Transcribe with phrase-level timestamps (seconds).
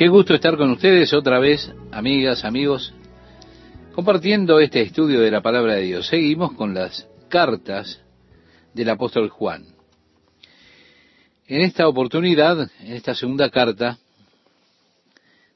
[0.00, 2.94] Qué gusto estar con ustedes otra vez, amigas, amigos,
[3.92, 6.06] compartiendo este estudio de la palabra de Dios.
[6.06, 8.00] Seguimos con las cartas
[8.72, 9.66] del apóstol Juan.
[11.46, 13.98] En esta oportunidad, en esta segunda carta,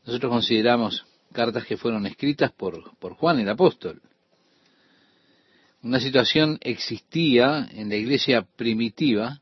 [0.05, 4.03] nosotros consideramos cartas que fueron escritas por, por Juan el apóstol.
[5.83, 9.41] Una situación existía en la iglesia primitiva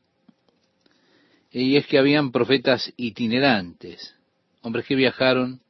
[1.51, 4.15] y es que habían profetas itinerantes
[4.63, 5.61] hombres que viajaron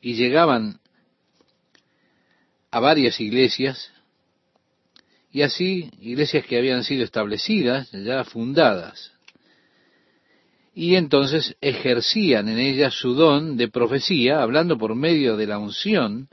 [0.00, 0.78] y llegaban
[2.70, 3.90] a varias iglesias,
[5.32, 9.12] y así iglesias que habían sido establecidas, ya fundadas,
[10.74, 16.28] y entonces ejercían en ellas su don de profecía, hablando por medio de la unción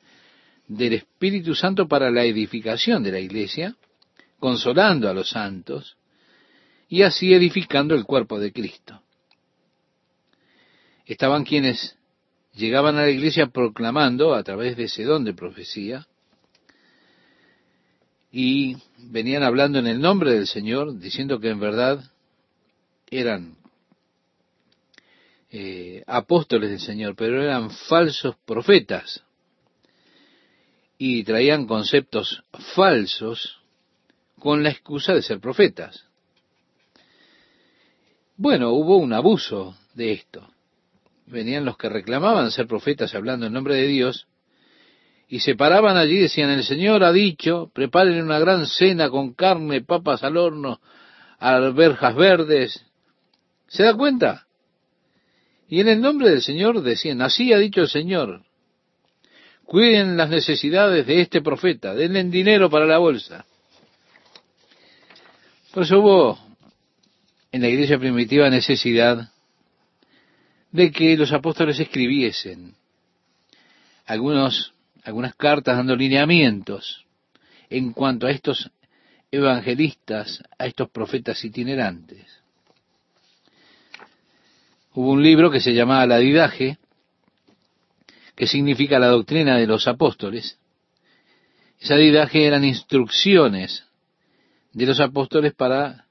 [0.68, 3.76] del Espíritu Santo para la edificación de la iglesia,
[4.40, 5.96] consolando a los santos,
[6.90, 9.02] y así edificando el cuerpo de Cristo
[11.06, 11.98] estaban quienes
[12.54, 16.08] llegaban a la iglesia proclamando a través de ese don de profecía
[18.32, 22.04] y venían hablando en el nombre del Señor, diciendo que en verdad
[23.10, 23.58] eran
[25.50, 29.24] eh, apóstoles del Señor, pero eran falsos profetas
[30.98, 33.60] y traían conceptos falsos
[34.40, 36.06] con la excusa de ser profetas.
[38.38, 40.48] Bueno, hubo un abuso de esto
[41.32, 44.28] venían los que reclamaban ser profetas hablando en nombre de Dios,
[45.28, 49.34] y se paraban allí y decían, el Señor ha dicho, preparen una gran cena con
[49.34, 50.82] carne, papas al horno,
[51.40, 52.86] alberjas verdes.
[53.68, 54.46] ¿Se da cuenta?
[55.70, 58.44] Y en el nombre del Señor decían, así ha dicho el Señor,
[59.64, 63.46] cuiden las necesidades de este profeta, denle dinero para la bolsa.
[65.74, 66.40] Por eso hubo
[67.54, 69.31] en la iglesia primitiva necesidad
[70.72, 72.76] de que los apóstoles escribiesen
[74.06, 77.06] algunos, algunas cartas dando lineamientos
[77.70, 78.72] en cuanto a estos
[79.32, 82.26] evangelistas, a estos profetas itinerantes.
[84.94, 86.78] Hubo un libro que se llamaba La Didaje,
[88.36, 90.58] que significa la doctrina de los apóstoles.
[91.80, 93.86] Esa didaje eran instrucciones
[94.74, 96.06] de los apóstoles para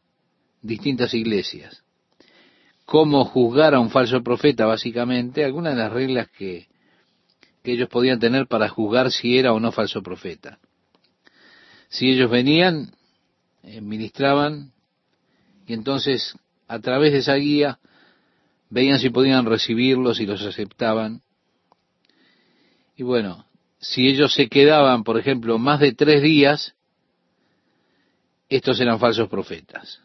[0.63, 1.83] distintas iglesias
[2.91, 6.67] cómo juzgar a un falso profeta, básicamente, algunas de las reglas que,
[7.63, 10.59] que ellos podían tener para juzgar si era o no falso profeta.
[11.89, 12.93] Si ellos venían,
[13.63, 14.73] eh, ministraban,
[15.69, 16.35] y entonces
[16.67, 17.79] a través de esa guía
[18.71, 21.23] veían si podían recibirlos y los aceptaban.
[22.97, 23.47] Y bueno,
[23.79, 26.75] si ellos se quedaban, por ejemplo, más de tres días,
[28.49, 30.01] estos eran falsos profetas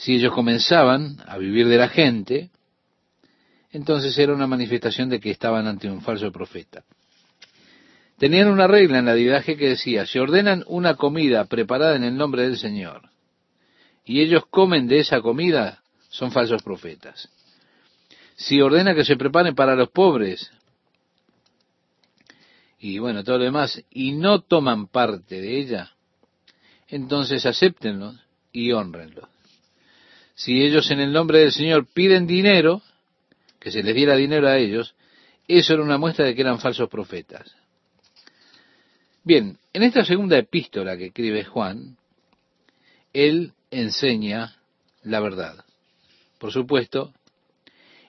[0.00, 2.48] si ellos comenzaban a vivir de la gente,
[3.70, 6.84] entonces era una manifestación de que estaban ante un falso profeta.
[8.16, 12.16] Tenían una regla en la didaje que decía, si ordenan una comida preparada en el
[12.16, 13.10] nombre del Señor,
[14.06, 17.28] y ellos comen de esa comida, son falsos profetas.
[18.36, 20.50] Si ordena que se preparen para los pobres,
[22.78, 25.90] y bueno, todo lo demás, y no toman parte de ella,
[26.88, 28.16] entonces acéptenlos
[28.50, 29.29] y honrenlos
[30.40, 32.80] si ellos en el nombre del Señor piden dinero,
[33.58, 34.94] que se les diera dinero a ellos,
[35.46, 37.54] eso era una muestra de que eran falsos profetas.
[39.22, 41.98] Bien, en esta segunda epístola que escribe Juan,
[43.12, 44.56] él enseña
[45.02, 45.62] la verdad.
[46.38, 47.12] Por supuesto,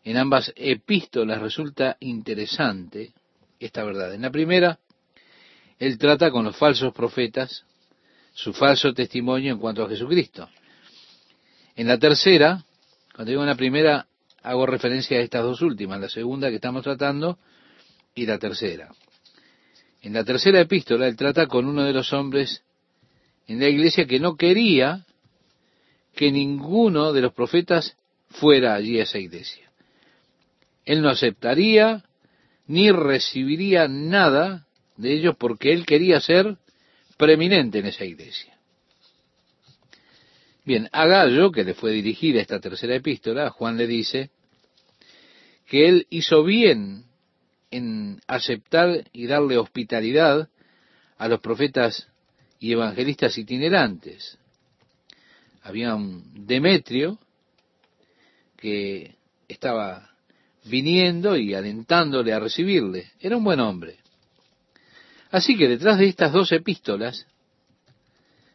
[0.05, 3.11] en ambas epístolas resulta interesante
[3.59, 4.13] esta verdad.
[4.13, 4.79] En la primera,
[5.79, 7.65] él trata con los falsos profetas
[8.33, 10.47] su falso testimonio en cuanto a Jesucristo.
[11.75, 12.63] En la tercera,
[13.15, 14.07] cuando digo en la primera,
[14.43, 17.37] hago referencia a estas dos últimas, la segunda que estamos tratando
[18.15, 18.89] y la tercera.
[20.01, 22.63] En la tercera epístola, él trata con uno de los hombres
[23.47, 25.05] en la iglesia que no quería
[26.15, 27.95] que ninguno de los profetas
[28.29, 29.71] fuera allí a esa iglesia.
[30.85, 32.03] Él no aceptaría
[32.67, 34.65] ni recibiría nada
[34.97, 36.57] de ellos porque él quería ser
[37.17, 38.57] preeminente en esa iglesia.
[40.63, 44.29] Bien, a Gallo, que le fue dirigida esta tercera epístola, Juan le dice
[45.65, 47.05] que él hizo bien
[47.71, 50.49] en aceptar y darle hospitalidad
[51.17, 52.07] a los profetas
[52.59, 54.37] y evangelistas itinerantes.
[55.63, 57.17] Había un Demetrio
[58.57, 59.15] que
[59.47, 60.11] estaba
[60.65, 63.11] viniendo y alentándole a recibirle.
[63.19, 63.97] Era un buen hombre.
[65.31, 67.25] Así que detrás de estas dos epístolas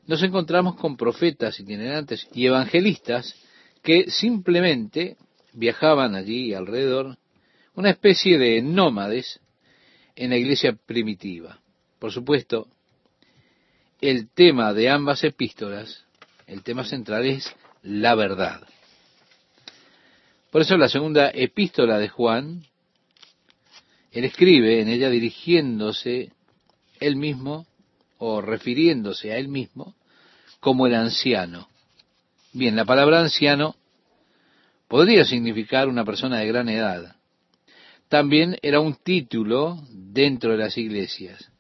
[0.07, 3.35] nos encontramos con profetas itinerantes y evangelistas
[3.83, 5.17] que simplemente
[5.53, 7.17] viajaban allí alrededor
[7.75, 9.41] una especie de nómades
[10.15, 11.61] en la iglesia primitiva.
[11.99, 12.69] Por supuesto,
[14.01, 16.05] el tema de ambas epístolas,
[16.47, 18.63] el tema central es la verdad.
[20.51, 22.65] Por eso la segunda epístola de Juan,
[24.13, 26.33] él escribe en ella dirigiéndose
[27.01, 27.67] él mismo
[28.19, 29.95] o refiriéndose a él mismo
[30.61, 31.69] como el anciano.
[32.53, 33.77] Bien, la palabra anciano
[34.89, 37.17] podría significar una persona de gran edad.
[38.09, 41.51] También era un título dentro de las iglesias.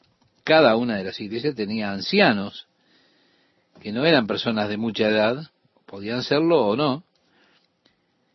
[0.44, 2.66] Cada una de las iglesias tenía ancianos,
[3.80, 5.50] que no eran personas de mucha edad,
[5.86, 7.04] podían serlo o no,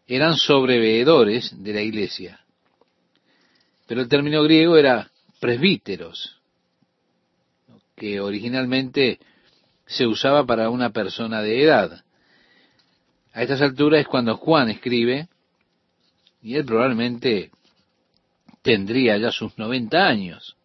[0.07, 2.41] eran sobreveedores de la iglesia.
[3.87, 5.09] Pero el término griego era
[5.39, 6.40] presbíteros,
[8.01, 9.19] que originalmente
[9.85, 12.03] se usaba para una persona de edad.
[13.31, 15.27] A estas alturas es cuando Juan escribe,
[16.41, 17.51] y él probablemente
[18.63, 20.55] tendría ya sus 90 años.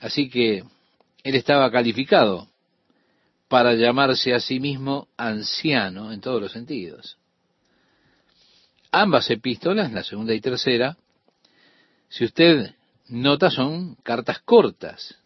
[0.00, 0.64] Así que
[1.24, 2.48] él estaba calificado
[3.48, 7.18] para llamarse a sí mismo anciano en todos los sentidos.
[8.90, 10.96] Ambas epístolas, la segunda y tercera,
[12.08, 12.74] si usted
[13.08, 15.21] nota, son cartas cortas.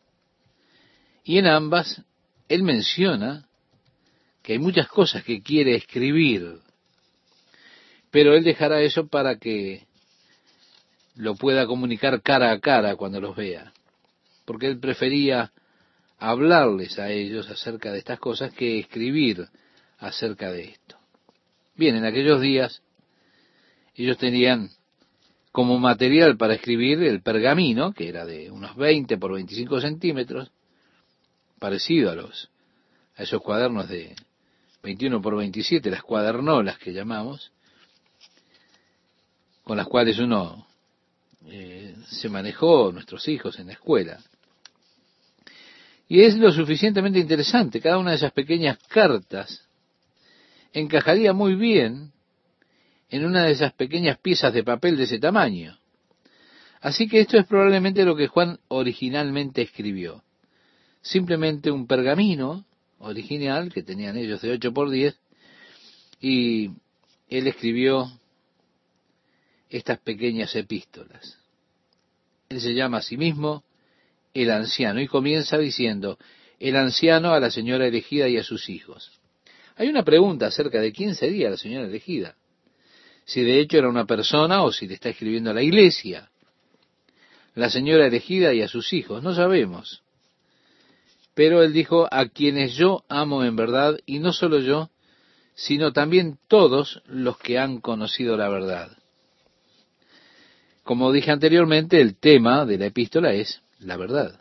[1.26, 2.02] Y en ambas,
[2.48, 3.48] él menciona
[4.44, 6.60] que hay muchas cosas que quiere escribir,
[8.12, 9.84] pero él dejará eso para que
[11.16, 13.72] lo pueda comunicar cara a cara cuando los vea,
[14.44, 15.50] porque él prefería
[16.16, 19.48] hablarles a ellos acerca de estas cosas que escribir
[19.98, 20.96] acerca de esto.
[21.74, 22.82] Bien, en aquellos días
[23.96, 24.70] ellos tenían
[25.50, 30.52] como material para escribir el pergamino, que era de unos 20 por 25 centímetros,
[31.66, 32.48] parecido a los
[33.16, 34.14] a esos cuadernos de
[34.84, 37.50] 21 por 27, las cuadernolas que llamamos,
[39.64, 40.64] con las cuales uno
[41.48, 44.20] eh, se manejó nuestros hijos en la escuela.
[46.06, 49.66] Y es lo suficientemente interesante, cada una de esas pequeñas cartas
[50.72, 52.12] encajaría muy bien
[53.08, 55.76] en una de esas pequeñas piezas de papel de ese tamaño.
[56.80, 60.22] Así que esto es probablemente lo que Juan originalmente escribió.
[61.06, 62.64] Simplemente un pergamino
[62.98, 65.16] original que tenían ellos de 8 por 10
[66.20, 66.72] y
[67.28, 68.10] él escribió
[69.70, 71.38] estas pequeñas epístolas.
[72.48, 73.62] Él se llama a sí mismo
[74.34, 76.18] el anciano y comienza diciendo,
[76.58, 79.12] el anciano a la señora elegida y a sus hijos.
[79.76, 82.34] Hay una pregunta acerca de quién sería la señora elegida.
[83.24, 86.30] Si de hecho era una persona o si le está escribiendo a la iglesia.
[87.54, 90.02] La señora elegida y a sus hijos, no sabemos.
[91.36, 94.88] Pero él dijo, a quienes yo amo en verdad, y no solo yo,
[95.54, 98.96] sino también todos los que han conocido la verdad.
[100.82, 104.40] Como dije anteriormente, el tema de la epístola es la verdad.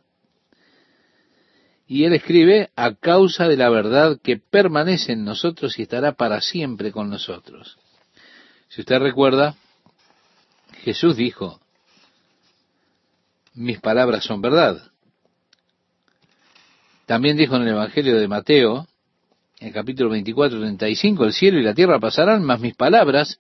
[1.86, 6.40] Y él escribe a causa de la verdad que permanece en nosotros y estará para
[6.40, 7.78] siempre con nosotros.
[8.70, 9.58] Si usted recuerda,
[10.84, 11.60] Jesús dijo,
[13.54, 14.94] mis palabras son verdad.
[17.06, 18.88] También dijo en el Evangelio de Mateo,
[19.60, 23.40] en el capítulo 24, 35, el cielo y la tierra pasarán, mas mis palabras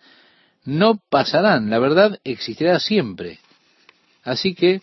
[0.63, 3.39] no pasarán, la verdad existirá siempre.
[4.23, 4.81] Así que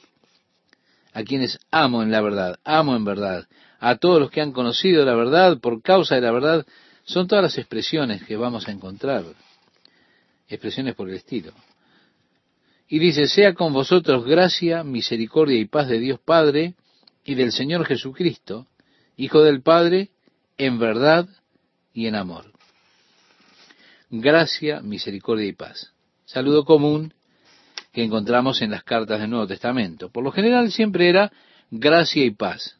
[1.12, 3.46] a quienes amo en la verdad, amo en verdad,
[3.78, 6.66] a todos los que han conocido la verdad por causa de la verdad,
[7.04, 9.24] son todas las expresiones que vamos a encontrar,
[10.48, 11.52] expresiones por el estilo.
[12.88, 16.74] Y dice, sea con vosotros gracia, misericordia y paz de Dios Padre
[17.24, 18.66] y del Señor Jesucristo,
[19.16, 20.10] Hijo del Padre,
[20.58, 21.28] en verdad
[21.92, 22.52] y en amor
[24.12, 25.92] gracia, misericordia y paz.
[26.26, 27.14] Saludo común
[27.92, 30.10] que encontramos en las cartas del Nuevo Testamento.
[30.10, 31.32] Por lo general siempre era
[31.70, 32.76] gracia y paz.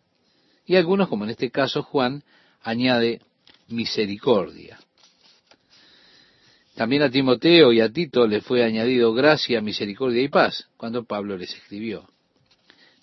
[0.67, 2.23] Y algunos, como en este caso Juan,
[2.63, 3.21] añade
[3.69, 4.79] misericordia.
[6.75, 11.37] También a Timoteo y a Tito le fue añadido gracia, misericordia y paz cuando Pablo
[11.37, 12.09] les escribió.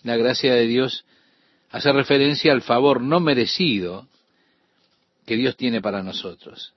[0.03, 1.03] La gracia de Dios
[1.71, 4.07] hace referencia al favor no merecido
[5.25, 6.73] que Dios tiene para nosotros.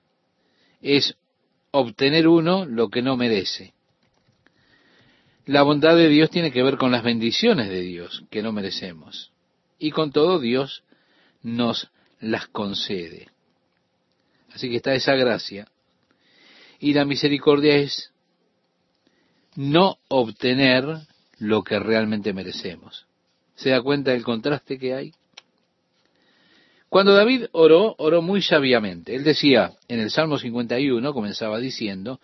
[0.81, 1.15] Es
[1.71, 3.73] obtener uno lo que no merece.
[5.45, 9.31] La bondad de Dios tiene que ver con las bendiciones de Dios que no merecemos.
[9.79, 10.83] Y con todo Dios
[11.41, 13.27] nos las concede.
[14.53, 15.67] Así que está esa gracia.
[16.79, 18.11] Y la misericordia es
[19.55, 20.85] no obtener
[21.39, 23.05] lo que realmente merecemos.
[23.55, 25.13] ¿Se da cuenta del contraste que hay?
[26.89, 29.15] Cuando David oró, oró muy sabiamente.
[29.15, 32.19] Él decía, en el Salmo 51, comenzaba diciendo,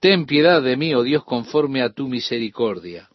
[0.00, 3.08] Ten piedad de mí, oh Dios, conforme a tu misericordia.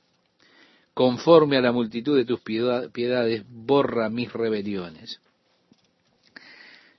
[0.94, 5.20] Conforme a la multitud de tus piedades, borra mis rebeliones.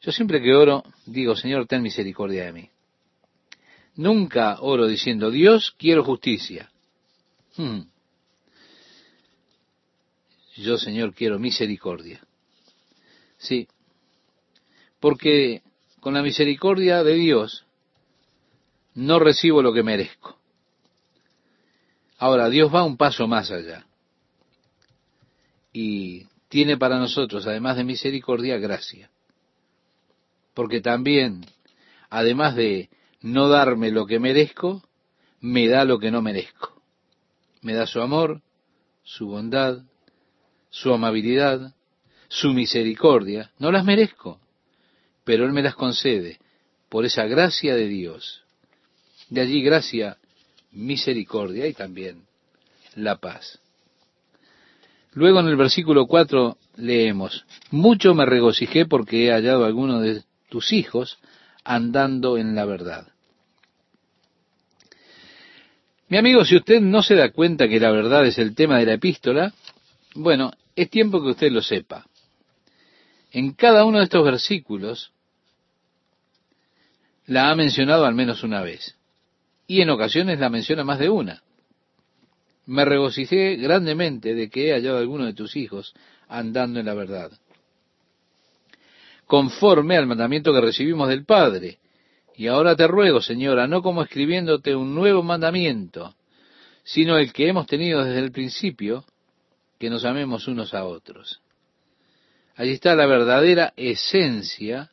[0.01, 2.71] Yo siempre que oro, digo, Señor, ten misericordia de mí.
[3.97, 6.71] Nunca oro diciendo, Dios, quiero justicia.
[7.57, 7.81] Hmm.
[10.59, 12.21] Yo, Señor, quiero misericordia.
[13.37, 13.69] Sí,
[14.99, 15.63] porque
[16.01, 17.65] con la misericordia de Dios
[18.95, 20.37] no recibo lo que merezco.
[22.19, 23.87] Ahora, Dios va un paso más allá.
[25.73, 29.11] Y tiene para nosotros, además de misericordia, gracia.
[30.55, 31.47] Porque también,
[32.11, 34.83] además de no darme lo que merezco,
[35.41, 36.83] me da lo que no merezco.
[37.63, 38.43] Me da su amor,
[39.05, 39.85] su bondad,
[40.71, 41.75] su amabilidad,
[42.29, 43.51] su misericordia.
[43.59, 44.41] No las merezco,
[45.25, 46.39] pero Él me las concede
[46.89, 48.43] por esa gracia de Dios.
[49.31, 50.19] De allí gracia,
[50.73, 52.25] misericordia y también
[52.95, 53.61] la paz.
[55.13, 60.23] Luego en el versículo 4 leemos, mucho me regocijé porque he hallado a alguno de
[60.49, 61.19] tus hijos
[61.65, 63.09] andando en la verdad.
[66.09, 68.87] Mi amigo, si usted no se da cuenta que la verdad es el tema de
[68.87, 69.53] la epístola,
[70.15, 72.07] bueno, es tiempo que usted lo sepa.
[73.31, 75.13] En cada uno de estos versículos
[77.27, 78.97] la ha mencionado al menos una vez,
[79.67, 81.43] y en ocasiones la menciona más de una.
[82.67, 85.95] Me regocijé grandemente de que he hallado a alguno de tus hijos
[86.29, 87.33] andando en la verdad
[89.29, 91.79] conforme al mandamiento que recibimos del Padre.
[92.35, 96.15] Y ahora te ruego, Señora, no como escribiéndote un nuevo mandamiento,
[96.83, 99.05] sino el que hemos tenido desde el principio,
[99.79, 101.41] que nos amemos unos a otros.
[102.57, 104.91] Allí está la verdadera esencia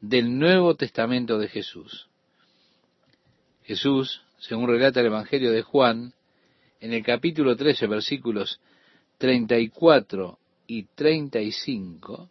[0.00, 2.08] del Nuevo Testamento de Jesús.
[3.64, 6.14] Jesús, según relata el Evangelio de Juan,
[6.80, 8.60] en el capítulo 13, versículos
[9.18, 12.30] 34 y 35,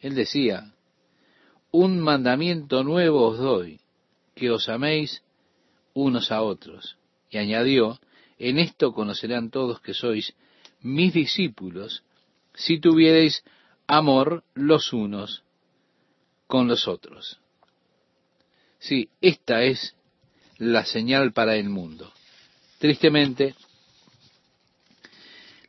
[0.00, 0.72] él decía,
[1.72, 3.80] un mandamiento nuevo os doy,
[4.34, 5.22] que os améis
[5.92, 6.96] unos a otros.
[7.30, 8.00] Y añadió,
[8.40, 10.34] en esto conocerán todos que sois
[10.80, 12.02] mis discípulos,
[12.54, 13.44] si tuviereis
[13.86, 15.44] amor los unos
[16.46, 17.38] con los otros.
[18.78, 19.94] Sí, esta es
[20.56, 22.10] la señal para el mundo.
[22.78, 23.54] Tristemente,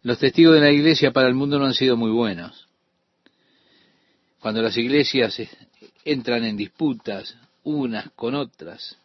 [0.04, 2.70] los testigos de la iglesia para el mundo no han sido muy buenos.
[4.40, 5.40] Cuando las iglesias
[6.06, 8.98] entran en disputas unas con otras,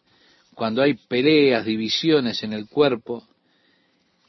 [0.55, 3.27] cuando hay peleas, divisiones en el cuerpo,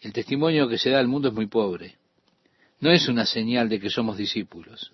[0.01, 1.97] el testimonio que se da al mundo es muy pobre.
[2.81, 4.93] No es una señal de que somos discípulos.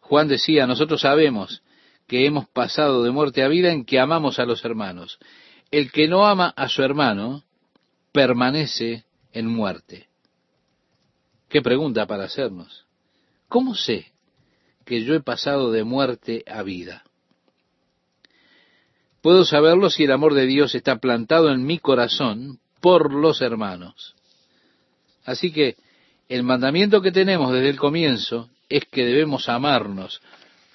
[0.00, 1.62] Juan decía, nosotros sabemos
[2.06, 5.18] que hemos pasado de muerte a vida en que amamos a los hermanos.
[5.70, 7.44] El que no ama a su hermano
[8.12, 10.08] permanece en muerte.
[11.48, 12.86] ¿Qué pregunta para hacernos?
[13.48, 14.12] ¿Cómo sé
[14.90, 17.04] que yo he pasado de muerte a vida.
[19.22, 24.14] Puedo saberlo si el amor de Dios está plantado en mi corazón por los hermanos.
[25.24, 25.76] Así que
[26.28, 30.20] el mandamiento que tenemos desde el comienzo es que debemos amarnos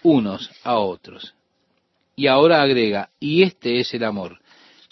[0.04, 1.34] unos a otros.
[2.16, 4.40] Y ahora agrega, y este es el amor,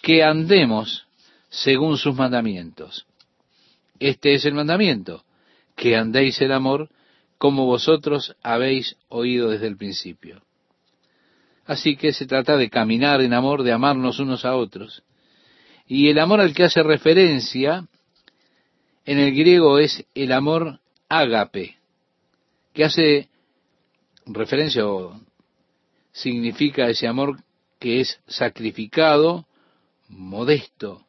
[0.02, 1.06] que andemos
[1.50, 3.06] según sus mandamientos.
[4.00, 5.24] Este es el mandamiento,
[5.76, 6.90] que andéis el amor
[7.38, 10.42] como vosotros habéis oído desde el principio.
[11.66, 15.04] Así que se trata de caminar en amor, de amarnos unos a otros.
[15.88, 17.88] Y el amor al que hace referencia
[19.06, 21.78] en el griego es el amor ágape,
[22.74, 23.30] que hace
[24.26, 25.20] referencia o
[26.12, 27.44] significa ese amor
[27.80, 29.46] que es sacrificado,
[30.08, 31.06] modesto,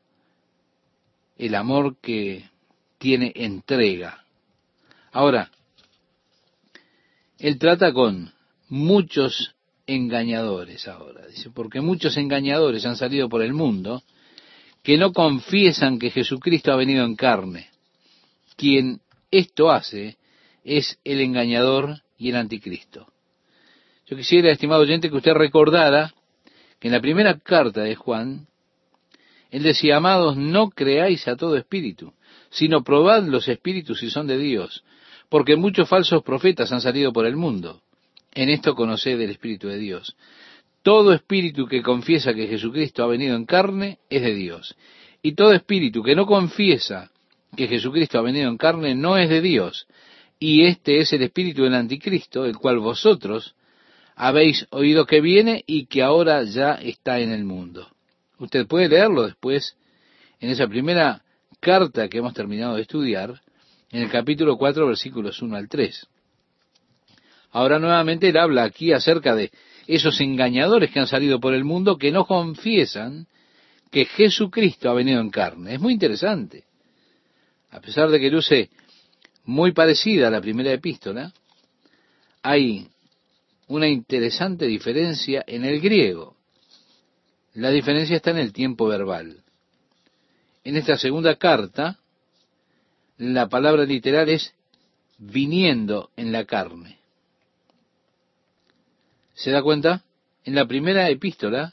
[1.38, 2.50] el amor que
[2.98, 4.24] tiene entrega.
[5.12, 5.50] Ahora,
[7.38, 8.32] él trata con
[8.68, 9.54] muchos
[9.86, 14.02] engañadores ahora, dice, porque muchos engañadores han salido por el mundo
[14.84, 17.70] que no confiesan que Jesucristo ha venido en carne.
[18.56, 19.00] Quien
[19.30, 20.18] esto hace
[20.62, 23.08] es el engañador y el anticristo.
[24.06, 26.12] Yo quisiera, estimado oyente, que usted recordara
[26.78, 28.46] que en la primera carta de Juan,
[29.50, 32.12] él decía, amados, no creáis a todo espíritu,
[32.50, 34.84] sino probad los espíritus si son de Dios,
[35.30, 37.80] porque muchos falsos profetas han salido por el mundo.
[38.32, 40.14] En esto conoced el Espíritu de Dios.
[40.84, 44.76] Todo espíritu que confiesa que Jesucristo ha venido en carne es de Dios.
[45.22, 47.10] Y todo espíritu que no confiesa
[47.56, 49.86] que Jesucristo ha venido en carne no es de Dios.
[50.38, 53.54] Y este es el espíritu del anticristo, el cual vosotros
[54.14, 57.88] habéis oído que viene y que ahora ya está en el mundo.
[58.38, 59.78] Usted puede leerlo después
[60.38, 61.22] en esa primera
[61.60, 63.40] carta que hemos terminado de estudiar,
[63.90, 66.06] en el capítulo 4, versículos 1 al 3.
[67.52, 69.50] Ahora nuevamente él habla aquí acerca de
[69.86, 73.26] esos engañadores que han salido por el mundo que no confiesan
[73.90, 75.74] que Jesucristo ha venido en carne.
[75.74, 76.64] Es muy interesante.
[77.70, 78.70] A pesar de que luce
[79.44, 81.32] muy parecida a la primera epístola,
[82.42, 82.88] hay
[83.68, 86.36] una interesante diferencia en el griego.
[87.54, 89.42] La diferencia está en el tiempo verbal.
[90.64, 91.98] En esta segunda carta,
[93.18, 94.54] la palabra literal es
[95.18, 96.98] viniendo en la carne.
[99.34, 100.04] ¿Se da cuenta?
[100.44, 101.72] En la primera epístola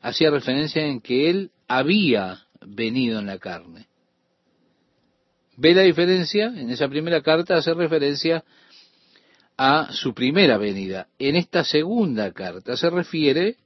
[0.00, 3.86] hacía referencia en que él había venido en la carne.
[5.56, 6.46] ¿Ve la diferencia?
[6.46, 8.44] En esa primera carta hace referencia
[9.56, 11.08] a su primera venida.
[11.18, 13.56] En esta segunda carta se refiere,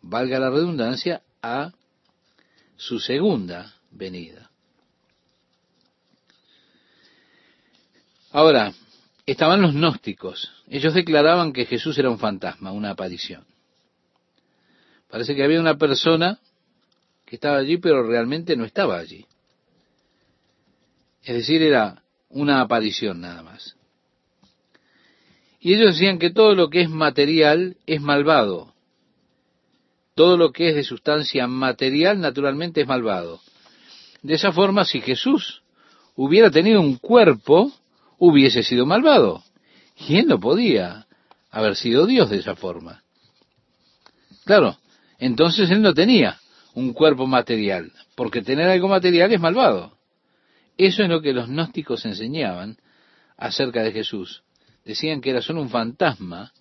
[0.00, 1.72] valga la redundancia, a
[2.76, 4.50] su segunda venida.
[8.30, 8.72] Ahora,
[9.32, 10.50] estaban los gnósticos.
[10.68, 13.44] Ellos declaraban que Jesús era un fantasma, una aparición.
[15.10, 16.38] Parece que había una persona
[17.26, 19.26] que estaba allí, pero realmente no estaba allí.
[21.22, 23.76] Es decir, era una aparición nada más.
[25.60, 28.72] Y ellos decían que todo lo que es material es malvado.
[30.14, 33.40] Todo lo que es de sustancia material naturalmente es malvado.
[34.22, 35.62] De esa forma, si Jesús
[36.16, 37.72] hubiera tenido un cuerpo,
[38.18, 39.42] hubiese sido malvado.
[40.08, 41.06] Él no podía
[41.50, 43.02] haber sido Dios de esa forma.
[44.44, 44.78] Claro,
[45.18, 46.38] entonces él no tenía
[46.74, 49.98] un cuerpo material, porque tener algo material es malvado.
[50.76, 52.78] Eso es lo que los gnósticos enseñaban
[53.36, 54.42] acerca de Jesús.
[54.84, 56.52] Decían que era solo un fantasma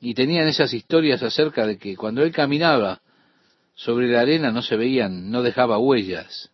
[0.00, 3.00] y tenían esas historias acerca de que cuando él caminaba
[3.74, 6.50] sobre la arena no se veían, no dejaba huellas.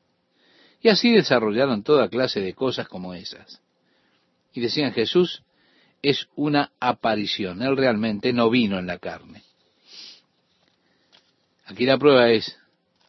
[0.80, 3.60] Y así desarrollaron toda clase de cosas como esas.
[4.56, 5.42] Y decían, Jesús
[6.02, 9.42] es una aparición, él realmente no vino en la carne.
[11.66, 12.56] Aquí la prueba es,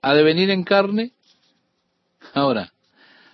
[0.02, 1.14] ¿ha de venir en carne?
[2.34, 2.74] Ahora,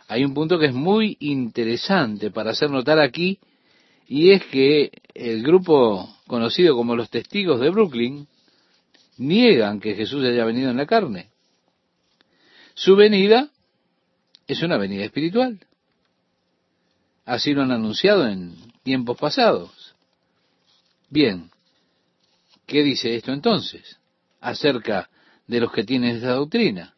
[0.08, 3.40] hay un punto que es muy interesante para hacer notar aquí,
[4.08, 8.28] y es que el grupo conocido como los testigos de Brooklyn
[9.18, 11.30] niegan que Jesús haya venido en la carne.
[12.76, 13.50] Su venida
[14.46, 15.60] es una venida espiritual.
[17.26, 19.96] Así lo han anunciado en tiempos pasados.
[21.10, 21.50] Bien,
[22.66, 23.98] ¿qué dice esto entonces
[24.42, 25.10] acerca
[25.48, 26.96] de los que tienen esa doctrina?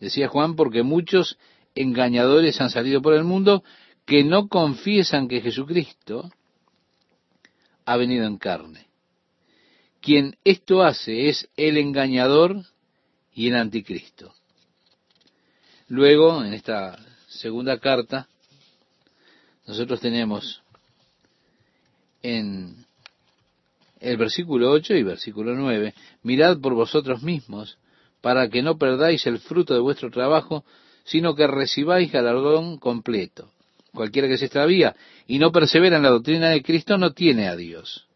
[0.00, 1.38] Decía Juan, porque muchos
[1.74, 3.62] engañadores han salido por el mundo
[4.06, 6.30] que no confiesan que Jesucristo
[7.84, 8.86] ha venido en carne.
[10.00, 12.64] Quien esto hace es el engañador
[13.32, 14.34] y el anticristo.
[15.88, 18.29] Luego, en esta segunda carta,
[19.70, 20.62] nosotros tenemos
[22.22, 22.74] en
[24.00, 27.78] el versículo 8 y versículo 9, mirad por vosotros mismos
[28.20, 30.64] para que no perdáis el fruto de vuestro trabajo,
[31.04, 33.52] sino que recibáis galardón completo.
[33.94, 34.96] Cualquiera que se extravía
[35.28, 38.08] y no persevera en la doctrina de Cristo no tiene a Dios.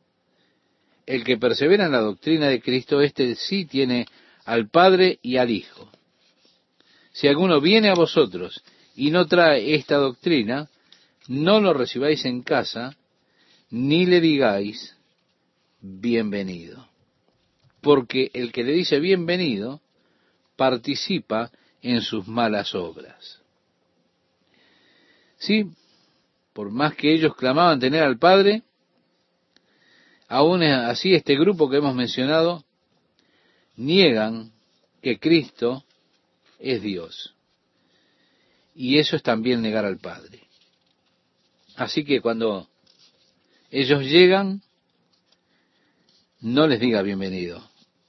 [1.06, 4.06] El que persevera en la doctrina de Cristo, éste sí tiene
[4.44, 5.88] al Padre y al Hijo.
[7.12, 8.60] Si alguno viene a vosotros
[8.96, 10.68] y no trae esta doctrina,
[11.28, 12.96] no lo recibáis en casa,
[13.70, 14.96] ni le digáis
[15.80, 16.88] bienvenido.
[17.80, 19.80] Porque el que le dice bienvenido
[20.56, 21.50] participa
[21.82, 23.40] en sus malas obras.
[25.36, 25.70] Sí,
[26.52, 28.62] por más que ellos clamaban tener al Padre,
[30.28, 32.64] aún así este grupo que hemos mencionado
[33.76, 34.52] niegan
[35.02, 35.84] que Cristo
[36.58, 37.34] es Dios.
[38.74, 40.43] Y eso es también negar al Padre.
[41.76, 42.68] Así que cuando
[43.70, 44.62] ellos llegan,
[46.40, 47.62] no les diga bienvenido.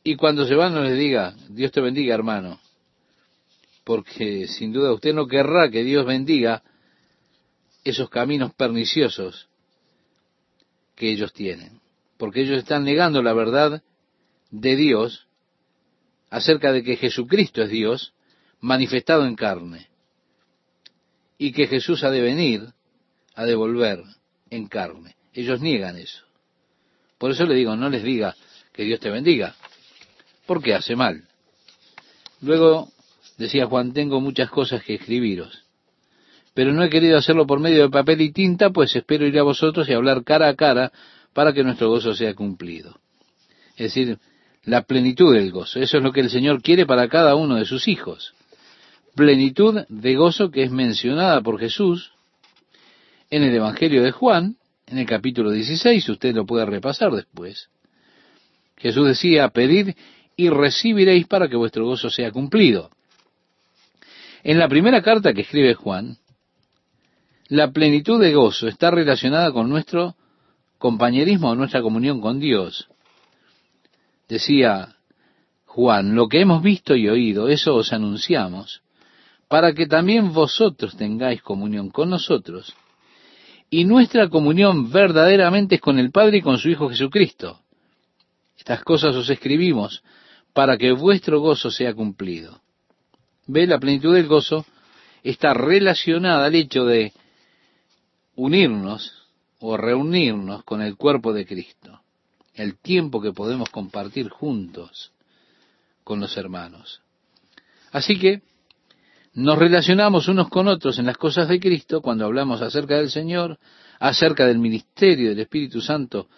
[0.03, 2.59] Y cuando se van, no les diga, Dios te bendiga, hermano.
[3.83, 6.63] Porque sin duda usted no querrá que Dios bendiga
[7.83, 9.47] esos caminos perniciosos
[10.95, 11.81] que ellos tienen,
[12.17, 13.83] porque ellos están negando la verdad
[14.49, 15.27] de Dios
[16.29, 18.13] acerca de que Jesucristo es Dios
[18.59, 19.87] manifestado en carne
[21.37, 22.73] y que Jesús ha de venir
[23.35, 24.01] a devolver
[24.49, 25.15] en carne.
[25.33, 26.23] Ellos niegan eso.
[27.17, 28.35] Por eso le digo, no les diga
[28.73, 29.55] que Dios te bendiga,
[30.45, 31.23] porque hace mal.
[32.41, 32.89] Luego
[33.37, 35.65] decía Juan, tengo muchas cosas que escribiros
[36.55, 39.43] pero no he querido hacerlo por medio de papel y tinta, pues espero ir a
[39.43, 40.91] vosotros y hablar cara a cara
[41.33, 42.97] para que nuestro gozo sea cumplido.
[43.75, 44.17] Es decir,
[44.63, 45.81] la plenitud del gozo.
[45.81, 48.33] Eso es lo que el Señor quiere para cada uno de sus hijos.
[49.15, 52.13] Plenitud de gozo que es mencionada por Jesús
[53.35, 54.55] en el Evangelio de Juan,
[54.87, 57.67] en el capítulo 16, usted lo puede repasar después.
[58.77, 59.89] Jesús decía, pedid
[60.37, 62.91] y recibiréis para que vuestro gozo sea cumplido.
[64.41, 66.17] En la primera carta que escribe Juan,
[67.49, 70.15] la plenitud de gozo está relacionada con nuestro
[70.77, 72.87] compañerismo, nuestra comunión con Dios.
[74.29, 74.95] Decía
[75.65, 78.81] Juan, lo que hemos visto y oído, eso os anunciamos,
[79.49, 82.73] para que también vosotros tengáis comunión con nosotros.
[83.75, 87.59] Y nuestra comunión verdaderamente es con el Padre y con su Hijo Jesucristo.
[88.57, 90.01] Estas cosas os escribimos
[90.53, 92.61] para que vuestro gozo sea cumplido.
[93.47, 94.65] Ve, la plenitud del gozo
[95.23, 97.11] está relacionada al hecho de
[98.37, 99.11] unirnos
[99.59, 101.99] o reunirnos con el cuerpo de Cristo,
[102.53, 105.11] el tiempo que podemos compartir juntos
[106.05, 107.01] con los hermanos.
[107.91, 108.41] Así que
[109.35, 113.59] nos relacionamos unos con otros en las cosas de Cristo cuando hablamos acerca del Señor,
[113.99, 116.29] acerca del ministerio del Espíritu Santo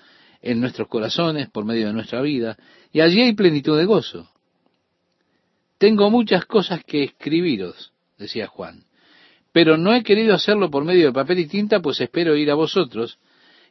[0.42, 2.58] en nuestros corazones por medio de nuestra vida,
[2.92, 4.30] y allí hay plenitud de gozo.
[5.78, 8.84] Tengo muchas cosas que escribiros, decía Juan,
[9.52, 12.56] pero no he querido hacerlo por medio de papel y tinta, pues espero ir a
[12.56, 13.20] vosotros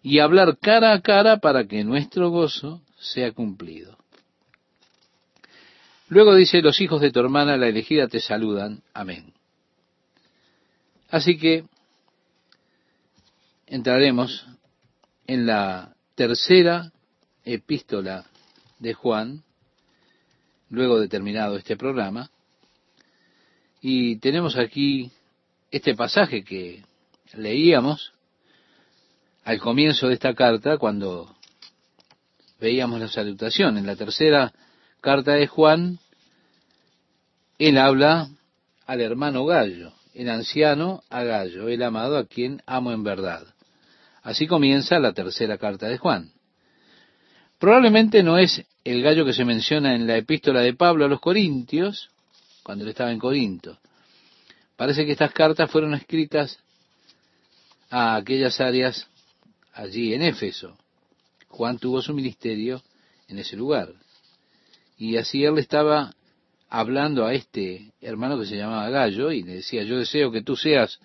[0.03, 3.96] y hablar cara a cara para que nuestro gozo sea cumplido.
[6.09, 8.83] Luego dice, los hijos de tu hermana, la elegida, te saludan.
[8.95, 9.33] Amén.
[11.11, 11.65] Así que
[13.67, 14.47] entraremos
[15.27, 16.93] en la tercera
[17.45, 18.25] epístola
[18.79, 19.43] de Juan,
[20.71, 22.31] luego de terminado este programa,
[23.81, 25.11] y tenemos aquí
[25.71, 26.85] este pasaje que
[27.35, 28.13] leíamos
[29.45, 31.35] al comienzo de esta carta, cuando
[32.61, 33.77] veíamos la salutación.
[33.77, 34.53] En la tercera
[35.07, 36.01] carta de Juan,
[37.61, 38.29] él habla
[38.87, 43.47] al hermano Gallo, el anciano a Gallo, el amado a quien amo en verdad.
[44.25, 46.33] Así comienza la tercera carta de Juan.
[47.61, 51.21] Probablemente no es el gallo que se menciona en la epístola de Pablo a los
[51.21, 52.11] Corintios,
[52.65, 53.79] cuando él estaba en Corinto.
[54.75, 56.59] Parece que estas cartas fueron escritas
[57.91, 59.07] a aquellas áreas
[59.73, 60.77] allí en Éfeso.
[61.47, 62.83] Juan tuvo su ministerio
[63.29, 63.95] en ese lugar.
[64.97, 66.13] Y así él estaba
[66.69, 70.57] hablando a este hermano que se llamaba Gallo y le decía, yo deseo que tú
[70.57, 70.99] seas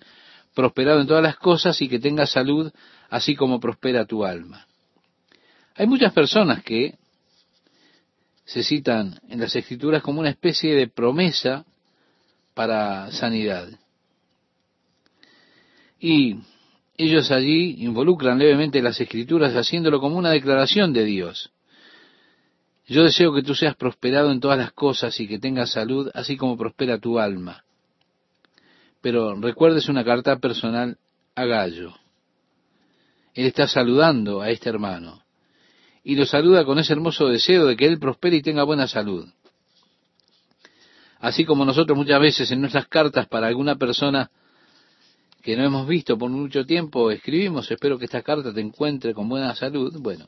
[0.54, 2.72] prosperado en todas las cosas y que tengas salud,
[3.10, 4.66] así como prospera tu alma.
[5.74, 6.96] Hay muchas personas que
[8.44, 11.64] se citan en las escrituras como una especie de promesa
[12.54, 13.68] para sanidad.
[15.98, 16.38] Y
[16.96, 21.50] ellos allí involucran levemente las escrituras haciéndolo como una declaración de Dios.
[22.86, 26.36] Yo deseo que tú seas prosperado en todas las cosas y que tengas salud, así
[26.36, 27.64] como prospera tu alma.
[29.00, 30.98] Pero recuerdes una carta personal
[31.34, 31.94] a Gallo.
[33.34, 35.22] Él está saludando a este hermano
[36.04, 39.28] y lo saluda con ese hermoso deseo de que él prospere y tenga buena salud.
[41.20, 44.30] Así como nosotros muchas veces en nuestras cartas para alguna persona
[45.40, 49.28] que no hemos visto por mucho tiempo, escribimos, espero que esta carta te encuentre con
[49.28, 49.96] buena salud.
[50.00, 50.26] Bueno,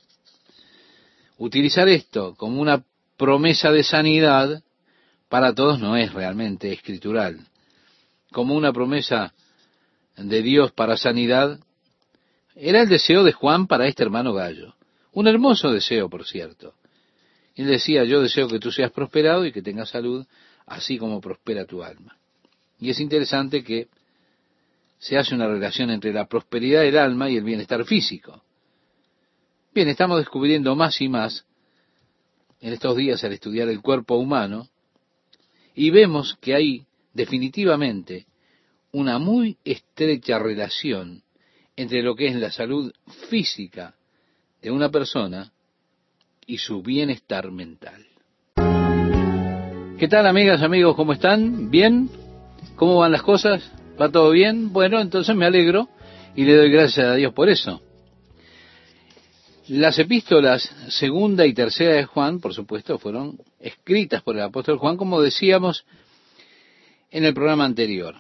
[1.38, 2.84] utilizar esto como una
[3.16, 4.62] promesa de sanidad
[5.28, 7.40] para todos no es realmente escritural.
[8.30, 9.34] Como una promesa
[10.16, 11.58] de Dios para sanidad,
[12.54, 14.74] era el deseo de Juan para este hermano Gallo.
[15.12, 16.74] Un hermoso deseo, por cierto.
[17.56, 20.24] Él decía, yo deseo que tú seas prosperado y que tengas salud,
[20.66, 22.16] así como prospera tu alma.
[22.78, 23.88] Y es interesante que
[24.98, 28.43] se hace una relación entre la prosperidad del alma y el bienestar físico.
[29.74, 31.44] Bien, estamos descubriendo más y más
[32.60, 34.68] en estos días al estudiar el cuerpo humano
[35.74, 38.26] y vemos que hay definitivamente
[38.92, 41.24] una muy estrecha relación
[41.74, 42.92] entre lo que es la salud
[43.28, 43.96] física
[44.62, 45.52] de una persona
[46.46, 48.06] y su bienestar mental.
[49.98, 50.94] ¿Qué tal amigas, amigos?
[50.94, 51.68] ¿Cómo están?
[51.72, 52.08] ¿Bien?
[52.76, 53.72] ¿Cómo van las cosas?
[54.00, 54.72] ¿Va todo bien?
[54.72, 55.88] Bueno, entonces me alegro
[56.37, 57.82] y le doy gracias a Dios por eso.
[59.68, 64.98] Las epístolas segunda y tercera de Juan, por supuesto, fueron escritas por el apóstol Juan,
[64.98, 65.87] como decíamos
[67.11, 68.14] en el programa anterior.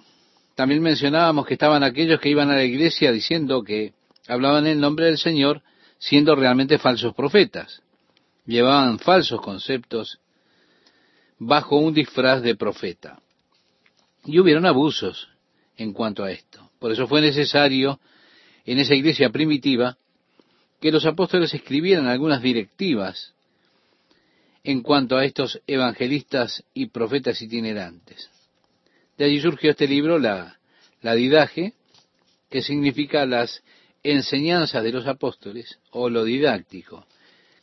[0.54, 3.92] También mencionábamos que estaban aquellos que iban a la iglesia diciendo que
[4.26, 5.60] hablaban en nombre del Señor,
[5.98, 7.82] siendo realmente falsos profetas.
[8.46, 10.20] Llevaban falsos conceptos
[11.38, 13.20] bajo un disfraz de profeta.
[14.24, 15.28] Y hubieron abusos
[15.76, 16.70] en cuanto a esto.
[16.78, 18.00] Por eso fue necesario
[18.64, 19.98] en esa iglesia primitiva
[20.84, 23.32] que los apóstoles escribieran algunas directivas
[24.62, 28.28] en cuanto a estos evangelistas y profetas itinerantes.
[29.16, 30.58] De allí surgió este libro, la,
[31.00, 31.72] didaje,
[32.50, 33.62] que significa las
[34.02, 37.06] enseñanzas de los apóstoles, o lo didáctico,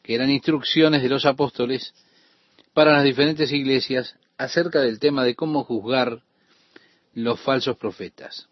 [0.02, 1.94] que eran instrucciones de los apóstoles
[2.74, 6.24] para las diferentes iglesias acerca del tema de cómo juzgar
[7.14, 8.48] los falsos profetas.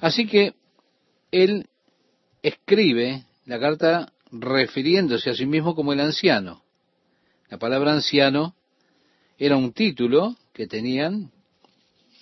[0.00, 0.54] Así que
[1.30, 1.68] él
[2.44, 6.62] escribe la carta refiriéndose a sí mismo como el anciano.
[7.48, 8.54] La palabra anciano
[9.38, 11.32] era un título que tenían,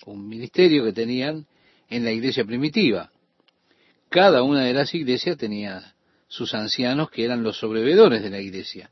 [0.05, 1.45] un ministerio que tenían
[1.89, 3.11] en la iglesia primitiva.
[4.07, 5.93] Cada una de las iglesias tenía
[6.29, 8.89] sus ancianos que eran los sobrevedores de la iglesia.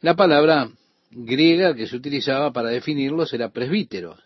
[0.00, 0.70] La palabra
[1.10, 4.16] griega que se utilizaba para definirlos era presbítero.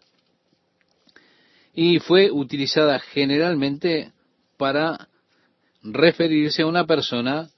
[1.73, 4.13] Y fue utilizada generalmente
[4.59, 5.09] para
[5.83, 7.49] referirse a una persona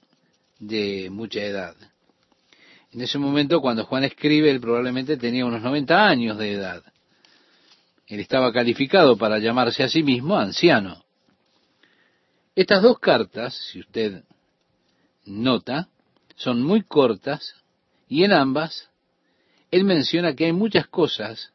[0.59, 1.75] de mucha edad.
[2.91, 6.83] En ese momento, cuando Juan escribe, él probablemente tenía unos 90 años de edad.
[8.07, 11.03] Él estaba calificado para llamarse a sí mismo anciano.
[12.55, 14.23] Estas dos cartas, si usted
[15.25, 15.89] nota,
[16.35, 17.55] son muy cortas
[18.07, 18.89] y en ambas
[19.71, 21.51] él menciona que hay muchas cosas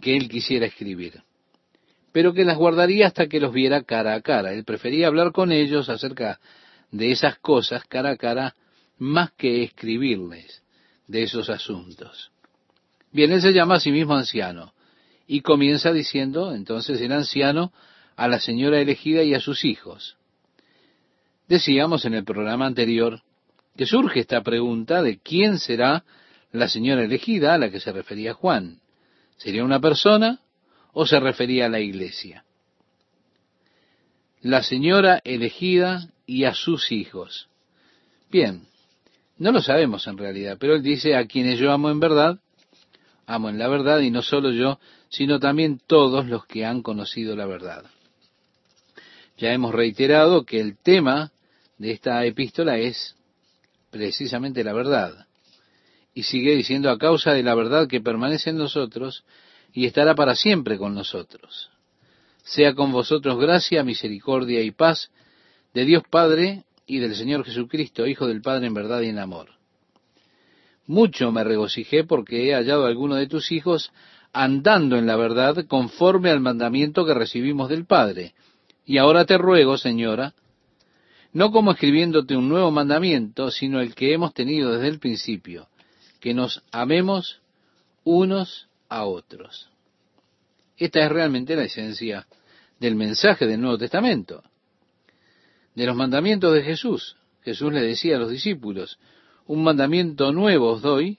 [0.00, 1.22] que él quisiera escribir,
[2.16, 4.54] pero que las guardaría hasta que los viera cara a cara.
[4.54, 6.40] Él prefería hablar con ellos acerca
[6.90, 8.56] de esas cosas cara a cara
[8.96, 10.62] más que escribirles
[11.06, 12.30] de esos asuntos.
[13.12, 14.72] Bien, él se llama a sí mismo anciano
[15.26, 17.70] y comienza diciendo entonces el anciano
[18.16, 20.16] a la señora elegida y a sus hijos.
[21.48, 23.20] Decíamos en el programa anterior
[23.76, 26.02] que surge esta pregunta de quién será
[26.50, 28.80] la señora elegida a la que se refería Juan.
[29.36, 30.40] ¿Sería una persona
[30.98, 32.42] o se refería a la iglesia?
[34.40, 37.48] La señora elegida y a sus hijos.
[38.30, 38.66] Bien,
[39.36, 42.38] no lo sabemos en realidad, pero él dice a quienes yo amo en verdad,
[43.26, 44.80] amo en la verdad y no solo yo,
[45.10, 47.84] sino también todos los que han conocido la verdad.
[49.36, 51.30] Ya hemos reiterado que el tema
[51.76, 53.16] de esta epístola es
[53.90, 55.26] precisamente la verdad.
[56.14, 59.24] Y sigue diciendo a causa de la verdad que permanece en nosotros
[59.72, 61.70] y estará para siempre con nosotros.
[62.42, 65.10] Sea con vosotros gracia, misericordia y paz
[65.74, 69.50] de Dios Padre y del Señor Jesucristo, Hijo del Padre en verdad y en amor.
[70.86, 73.90] Mucho me regocijé porque he hallado a alguno de tus hijos
[74.32, 78.34] andando en la verdad conforme al mandamiento que recibimos del Padre.
[78.84, 80.34] Y ahora te ruego, Señora,
[81.32, 85.68] no como escribiéndote un nuevo mandamiento, sino el que hemos tenido desde el principio,
[86.20, 87.40] que nos amemos
[88.04, 89.70] unos a otros.
[90.76, 92.26] Esta es realmente la esencia
[92.78, 94.42] del mensaje del Nuevo Testamento,
[95.74, 97.16] de los mandamientos de Jesús.
[97.42, 98.98] Jesús le decía a los discípulos,
[99.46, 101.18] un mandamiento nuevo os doy,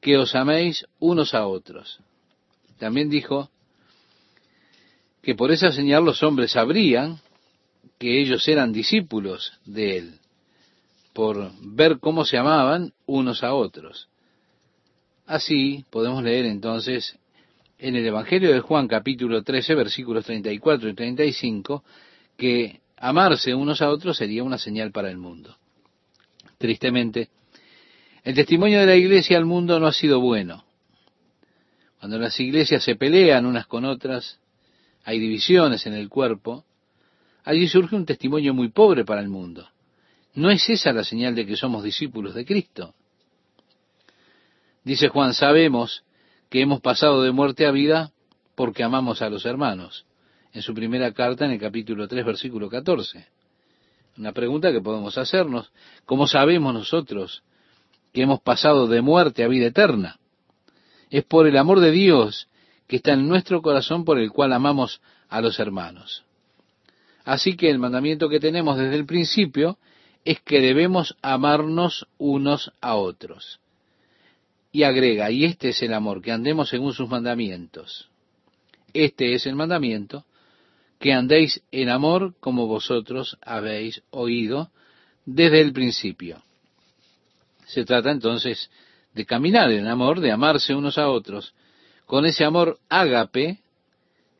[0.00, 1.98] que os améis unos a otros.
[2.78, 3.50] También dijo
[5.22, 7.18] que por esa señal los hombres sabrían
[7.98, 10.20] que ellos eran discípulos de él,
[11.14, 14.08] por ver cómo se amaban unos a otros.
[15.26, 17.18] Así podemos leer entonces
[17.78, 21.82] en el Evangelio de Juan capítulo 13 versículos 34 y 35
[22.36, 25.56] que amarse unos a otros sería una señal para el mundo.
[26.58, 27.30] Tristemente,
[28.22, 30.64] el testimonio de la iglesia al mundo no ha sido bueno.
[31.98, 34.38] Cuando las iglesias se pelean unas con otras,
[35.04, 36.64] hay divisiones en el cuerpo,
[37.44, 39.66] allí surge un testimonio muy pobre para el mundo.
[40.34, 42.94] ¿No es esa la señal de que somos discípulos de Cristo?
[44.84, 46.04] Dice Juan, sabemos
[46.50, 48.12] que hemos pasado de muerte a vida
[48.54, 50.04] porque amamos a los hermanos.
[50.52, 53.26] En su primera carta, en el capítulo 3, versículo 14.
[54.18, 55.72] Una pregunta que podemos hacernos.
[56.04, 57.42] ¿Cómo sabemos nosotros
[58.12, 60.18] que hemos pasado de muerte a vida eterna?
[61.10, 62.48] Es por el amor de Dios
[62.86, 66.24] que está en nuestro corazón por el cual amamos a los hermanos.
[67.24, 69.78] Así que el mandamiento que tenemos desde el principio
[70.26, 73.60] es que debemos amarnos unos a otros.
[74.74, 78.10] Y agrega, y este es el amor, que andemos según sus mandamientos.
[78.92, 80.24] Este es el mandamiento,
[80.98, 84.72] que andéis en amor como vosotros habéis oído
[85.26, 86.42] desde el principio.
[87.66, 88.68] Se trata entonces
[89.12, 91.54] de caminar en amor, de amarse unos a otros,
[92.04, 93.60] con ese amor ágape,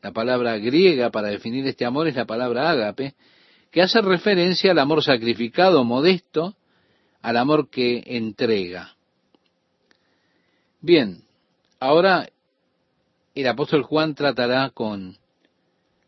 [0.01, 3.15] la palabra griega para definir este amor es la palabra ágape,
[3.71, 6.57] que hace referencia al amor sacrificado, modesto,
[7.21, 8.94] al amor que entrega.
[10.85, 11.23] Bien,
[11.79, 12.29] ahora
[13.33, 15.17] el apóstol Juan tratará con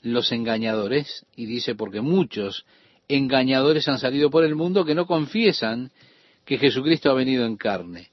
[0.04, 2.63] los engañadores y dice porque muchos
[3.08, 5.90] engañadores han salido por el mundo que no confiesan
[6.46, 8.12] que Jesucristo ha venido en carne.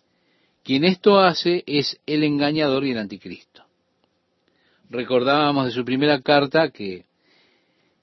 [0.62, 3.64] Quien esto hace es el engañador y el anticristo.
[4.88, 7.04] Recordábamos de su primera carta que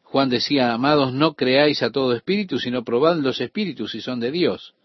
[0.03, 4.29] Juan decía, amados, no creáis a todo espíritu, sino probad los espíritus si son de
[4.29, 4.75] Dios,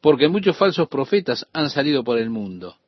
[0.00, 2.78] porque muchos falsos profetas han salido por el mundo.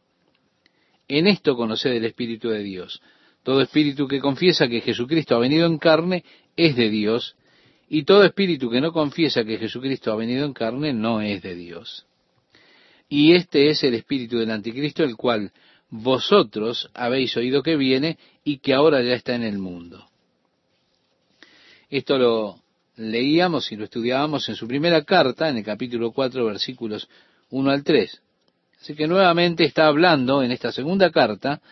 [1.09, 3.03] En esto conoced el Espíritu de Dios.
[3.43, 6.25] Todo espíritu que confiesa que Jesucristo ha venido en carne
[6.57, 7.37] es de Dios,
[7.89, 11.55] y todo espíritu que no confiesa que Jesucristo ha venido en carne no es de
[11.55, 12.07] Dios.
[13.09, 15.53] Y este es el espíritu del anticristo, el cual
[15.91, 20.09] vosotros habéis oído que viene y que ahora ya está en el mundo.
[21.91, 22.61] Esto lo
[22.97, 27.09] leíamos y lo estudiábamos en su primera carta, en el capítulo 4, versículos
[27.51, 28.23] 1 al 3.
[28.85, 31.63] Así que nuevamente está hablando en esta segunda carta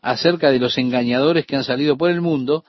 [0.00, 2.64] acerca de los engañadores que han salido por el mundo,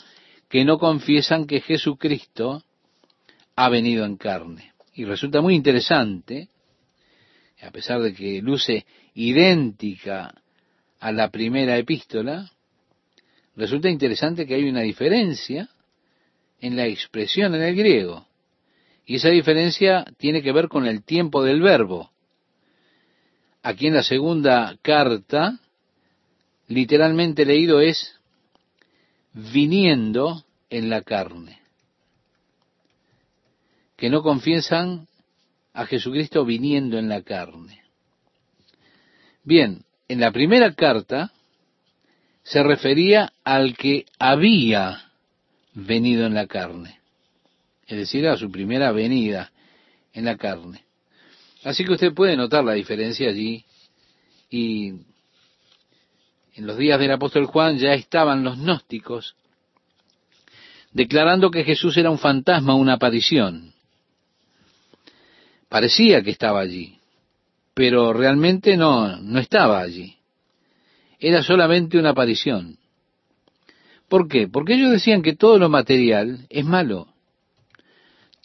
[0.49, 2.63] que no confiesan que Jesucristo
[3.55, 4.73] ha venido en carne.
[4.95, 6.49] Y resulta muy interesante,
[7.61, 10.33] a pesar de que luce idéntica
[10.99, 12.49] a la primera epístola,
[13.55, 15.69] resulta interesante que hay una diferencia
[16.59, 18.25] en la expresión en el griego.
[19.05, 22.09] Y esa diferencia tiene que ver con el tiempo del verbo.
[23.63, 25.59] Aquí en la segunda carta,
[26.67, 28.19] literalmente leído es
[29.33, 31.59] viniendo en la carne.
[33.95, 35.07] Que no confiesan
[35.73, 37.83] a Jesucristo viniendo en la carne.
[39.43, 41.31] Bien, en la primera carta
[42.43, 45.11] se refería al que había
[45.73, 46.99] venido en la carne,
[47.87, 49.51] es decir, a su primera venida
[50.13, 50.83] en la carne.
[51.63, 53.65] Así que usted puede notar la diferencia allí
[54.49, 54.89] y
[56.55, 59.35] en los días del apóstol Juan ya estaban los gnósticos
[60.93, 63.73] declarando que Jesús era un fantasma, una aparición.
[65.69, 66.97] Parecía que estaba allí,
[67.73, 70.17] pero realmente no, no estaba allí.
[71.19, 72.77] Era solamente una aparición.
[74.09, 74.47] ¿Por qué?
[74.49, 77.07] Porque ellos decían que todo lo material es malo.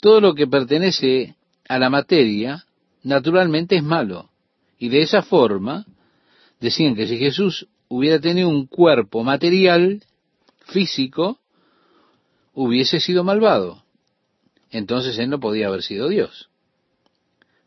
[0.00, 1.34] Todo lo que pertenece
[1.68, 2.64] a la materia,
[3.06, 4.30] naturalmente es malo.
[4.78, 5.86] Y de esa forma,
[6.60, 10.02] decían que si Jesús hubiera tenido un cuerpo material,
[10.66, 11.38] físico,
[12.52, 13.84] hubiese sido malvado.
[14.70, 16.50] Entonces él no podía haber sido Dios.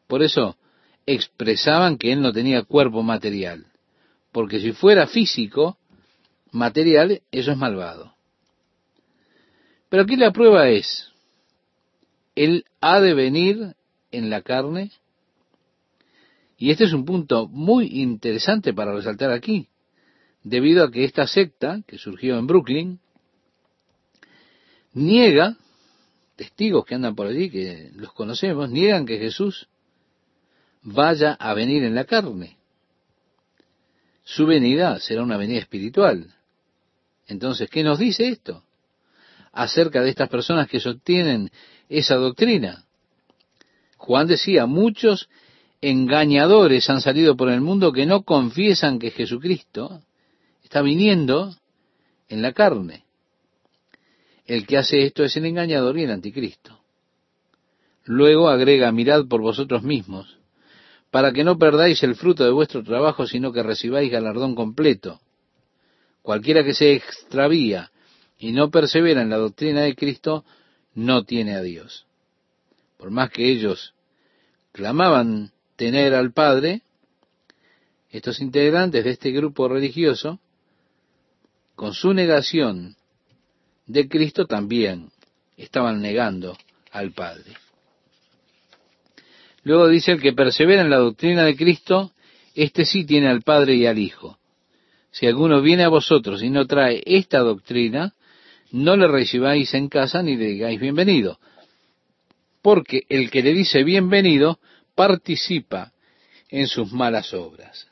[0.08, 0.58] Por eso
[1.06, 3.68] expresaban que él no tenía cuerpo material.
[4.34, 5.78] Porque si fuera físico,
[6.52, 8.14] material, eso es malvado.
[9.88, 11.12] Pero aquí la prueba es,
[12.36, 13.76] Él ha de venir
[14.12, 14.92] en la carne.
[16.60, 19.70] Y este es un punto muy interesante para resaltar aquí,
[20.44, 23.00] debido a que esta secta, que surgió en Brooklyn,
[24.92, 25.56] niega,
[26.36, 29.70] testigos que andan por allí, que los conocemos, niegan que Jesús
[30.82, 32.58] vaya a venir en la carne.
[34.26, 36.36] Su venida será una venida espiritual.
[37.28, 38.64] Entonces, ¿qué nos dice esto
[39.54, 41.52] acerca de estas personas que sostienen
[41.88, 42.84] esa doctrina?
[43.96, 45.30] Juan decía, muchos
[45.82, 50.02] engañadores han salido por el mundo que no confiesan que Jesucristo
[50.64, 51.56] está viniendo
[52.28, 53.06] en la carne.
[54.46, 56.80] El que hace esto es el engañador y el anticristo.
[58.06, 60.38] Luego agrega, mirad por vosotros mismos,
[61.12, 65.20] para que no perdáis el fruto de vuestro trabajo, sino que recibáis galardón completo.
[66.22, 67.92] Cualquiera que se extravía
[68.38, 70.44] y no persevera en la doctrina de Cristo,
[70.96, 72.06] no tiene a Dios.
[72.98, 73.94] Por más que ellos
[74.72, 76.82] clamaban tener al Padre,
[78.12, 80.42] estos integrantes de este grupo religioso,
[81.74, 82.98] con su negación
[83.86, 85.10] de Cristo también
[85.56, 86.58] estaban negando
[86.92, 87.54] al Padre.
[89.64, 92.12] Luego dice el que persevera en la doctrina de Cristo,
[92.56, 94.38] este sí tiene al Padre y al Hijo.
[95.12, 98.16] Si alguno viene a vosotros y no trae esta doctrina,
[98.72, 101.40] no le recibáis en casa ni le digáis bienvenido.
[102.62, 104.60] Porque el que le dice bienvenido
[105.00, 105.94] participa
[106.50, 107.88] en sus malas obras.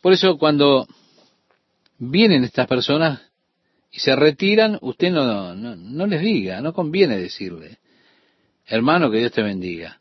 [0.00, 0.88] Por eso cuando
[1.98, 3.20] vienen estas personas
[3.90, 7.80] y se retiran, usted no, no, no les diga, no conviene decirle,
[8.64, 10.00] hermano, que Dios te bendiga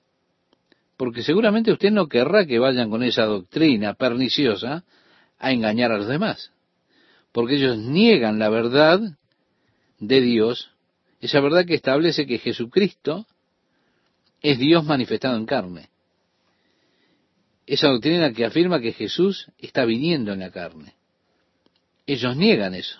[0.96, 4.86] porque seguramente usted no querrá que vayan con esa doctrina perniciosa
[5.38, 6.54] a engañar a los demás,
[7.34, 9.02] porque ellos niegan la verdad
[10.00, 10.72] de Dios,
[11.20, 13.28] esa verdad que establece que Jesucristo
[14.46, 15.90] es Dios manifestado en carne.
[17.66, 20.94] Esa doctrina que afirma que Jesús está viniendo en la carne.
[22.06, 23.00] Ellos niegan eso.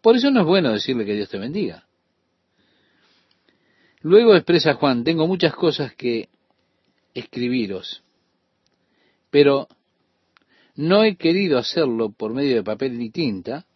[0.00, 1.86] Por eso no es bueno decirle que Dios te bendiga.
[4.00, 6.30] Luego expresa Juan, tengo muchas cosas que
[7.12, 8.02] escribiros,
[9.30, 9.68] pero
[10.74, 13.66] no he querido hacerlo por medio de papel ni tinta,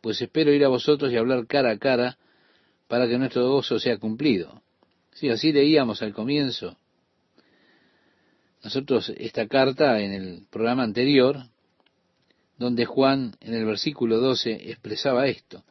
[0.00, 2.18] pues espero ir a vosotros y hablar cara a cara
[2.86, 4.63] para que nuestro gozo sea cumplido.
[5.14, 6.76] Sí, así leíamos al comienzo.
[8.62, 11.38] Nosotros esta carta en el programa anterior,
[12.58, 15.64] donde Juan en el versículo 12 expresaba esto,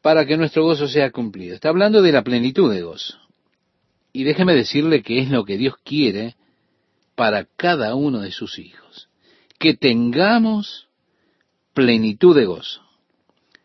[0.00, 1.54] para que nuestro gozo sea cumplido.
[1.54, 3.18] Está hablando de la plenitud de gozo.
[4.12, 6.36] Y déjeme decirle que es lo que Dios quiere
[7.14, 9.08] para cada uno de sus hijos.
[9.58, 10.88] Que tengamos
[11.72, 12.82] plenitud de gozo.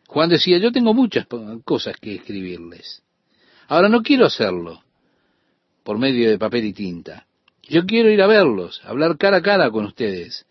[0.08, 1.28] Juan decía, yo tengo muchas
[1.66, 3.04] cosas que escribirles.
[3.68, 4.84] Ahora no quiero hacerlo
[5.84, 7.28] por medio de papel y tinta.
[7.63, 10.45] Yo quiero ir a verlos, hablar cara a cara con ustedes,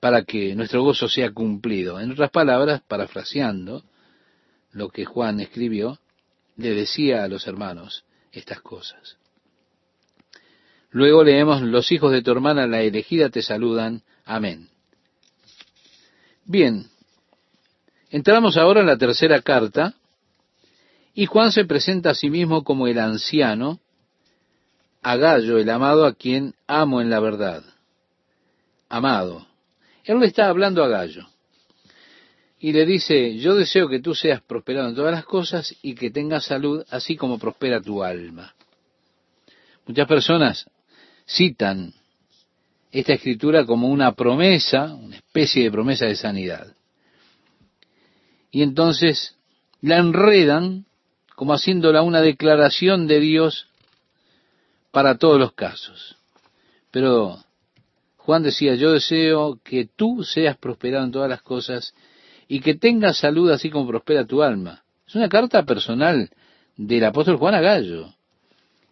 [0.00, 1.98] para que nuestro gozo sea cumplido.
[1.98, 3.82] En otras palabras, parafraseando
[4.72, 5.98] lo que Juan escribió,
[6.56, 9.16] le decía a los hermanos estas cosas.
[10.90, 14.02] Luego leemos, los hijos de tu hermana, la elegida, te saludan.
[14.24, 14.68] Amén.
[16.44, 16.86] Bien,
[18.10, 19.94] entramos ahora en la tercera carta,
[21.18, 23.80] y Juan se presenta a sí mismo como el anciano,
[25.02, 27.64] a Gallo, el amado a quien amo en la verdad.
[28.88, 29.44] Amado.
[30.04, 31.26] Él le está hablando a Gallo.
[32.60, 36.12] Y le dice, yo deseo que tú seas prosperado en todas las cosas y que
[36.12, 38.54] tengas salud, así como prospera tu alma.
[39.88, 40.70] Muchas personas
[41.26, 41.94] citan
[42.92, 46.76] esta escritura como una promesa, una especie de promesa de sanidad.
[48.52, 49.36] Y entonces
[49.80, 50.84] la enredan
[51.38, 53.68] como haciéndola una declaración de Dios
[54.90, 56.16] para todos los casos.
[56.90, 57.38] Pero
[58.16, 61.94] Juan decía, yo deseo que tú seas prosperado en todas las cosas
[62.48, 64.82] y que tengas salud así como prospera tu alma.
[65.06, 66.28] Es una carta personal
[66.76, 68.12] del apóstol Juan a Gallo.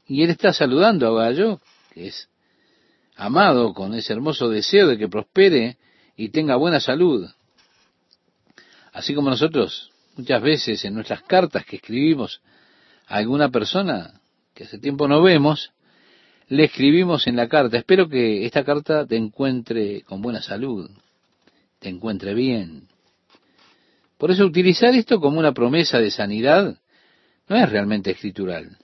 [0.07, 1.61] Y él está saludando a Gallo
[1.95, 2.29] que es
[3.17, 5.79] amado con ese hermoso deseo de que prospere
[6.17, 7.29] y tenga buena salud.
[8.93, 12.41] Así como nosotros muchas veces en nuestras cartas que escribimos
[13.07, 14.21] a alguna persona
[14.55, 15.73] que hace tiempo no vemos,
[16.49, 20.91] le escribimos en la carta, espero que esta carta te encuentre con buena salud,
[21.79, 22.89] te encuentre bien.
[24.17, 26.79] Por eso utilizar esto como una promesa de sanidad
[27.49, 28.79] no es realmente escritural.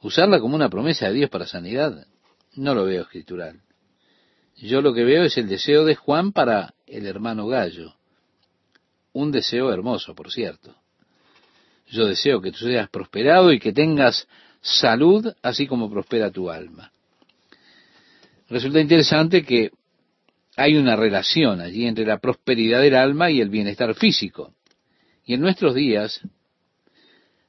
[0.00, 2.06] Usarla como una promesa de Dios para sanidad,
[2.54, 3.60] no lo veo escritural.
[4.56, 7.95] Yo lo que veo es el deseo de Juan para el hermano Gallo.
[9.16, 10.74] Un deseo hermoso, por cierto.
[11.88, 14.28] Yo deseo que tú seas prosperado y que tengas
[14.60, 16.92] salud, así como prospera tu alma.
[18.50, 19.70] Resulta interesante que
[20.54, 24.52] hay una relación allí entre la prosperidad del alma y el bienestar físico.
[25.24, 26.20] Y en nuestros días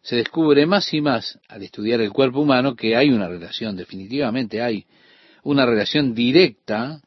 [0.01, 4.61] se descubre más y más al estudiar el cuerpo humano que hay una relación, definitivamente
[4.61, 4.85] hay
[5.43, 7.01] una relación directa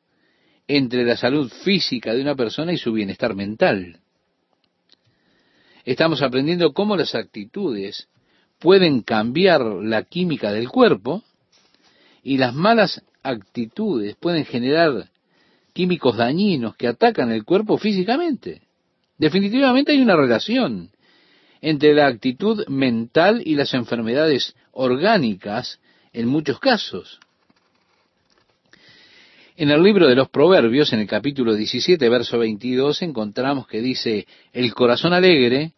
[0.68, 4.00] entre la salud física de una persona y su bienestar mental.
[5.90, 8.06] Estamos aprendiendo cómo las actitudes
[8.60, 11.24] pueden cambiar la química del cuerpo
[12.22, 15.10] y las malas actitudes pueden generar
[15.72, 18.62] químicos dañinos que atacan el cuerpo físicamente.
[19.18, 20.90] Definitivamente hay una relación
[21.60, 25.80] entre la actitud mental y las enfermedades orgánicas
[26.12, 27.18] en muchos casos.
[29.56, 34.28] En el libro de los Proverbios, en el capítulo 17, verso 22, encontramos que dice,
[34.52, 35.72] el corazón alegre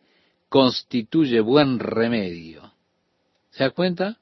[0.53, 2.75] constituye buen remedio.
[3.53, 4.19] ¿Se da cuenta?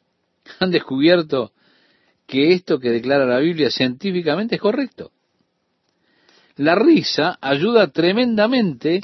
[0.58, 1.52] Han descubierto
[2.26, 5.12] que esto que declara la Biblia científicamente es correcto.
[6.56, 9.02] La risa ayuda tremendamente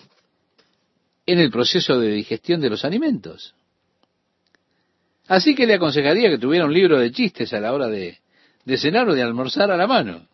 [1.27, 3.55] en el proceso de digestión de los alimentos.
[5.29, 8.21] Así que le aconsejaría que tuviera un libro de chistes a la hora de,
[8.65, 10.27] de cenar o de almorzar a la mano.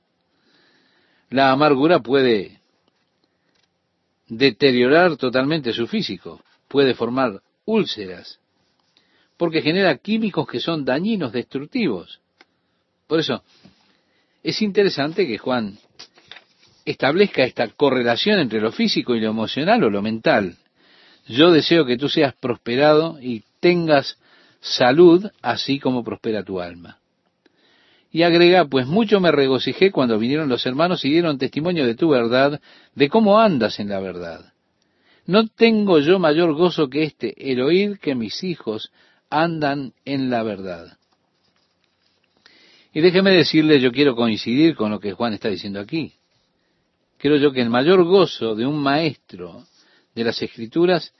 [1.28, 2.60] La amargura puede
[4.28, 8.40] deteriorar totalmente su físico, puede formar úlceras,
[9.36, 12.20] porque genera químicos que son dañinos, destructivos.
[13.06, 13.42] Por eso,
[14.42, 15.78] es interesante que Juan
[16.84, 20.56] establezca esta correlación entre lo físico y lo emocional o lo mental.
[21.26, 24.18] Yo deseo que tú seas prosperado y tengas
[24.60, 26.98] salud, así como prospera tu alma.
[28.12, 32.08] Y agrega, pues mucho me regocijé cuando vinieron los hermanos y dieron testimonio de tu
[32.08, 32.60] verdad,
[32.94, 34.52] de cómo andas en la verdad.
[35.26, 38.92] No tengo yo mayor gozo que este, el oír que mis hijos
[39.28, 40.96] andan en la verdad.
[42.92, 46.14] Y déjeme decirle, yo quiero coincidir con lo que Juan está diciendo aquí.
[47.18, 49.64] Creo yo que el mayor gozo de un maestro
[50.14, 51.12] de las escrituras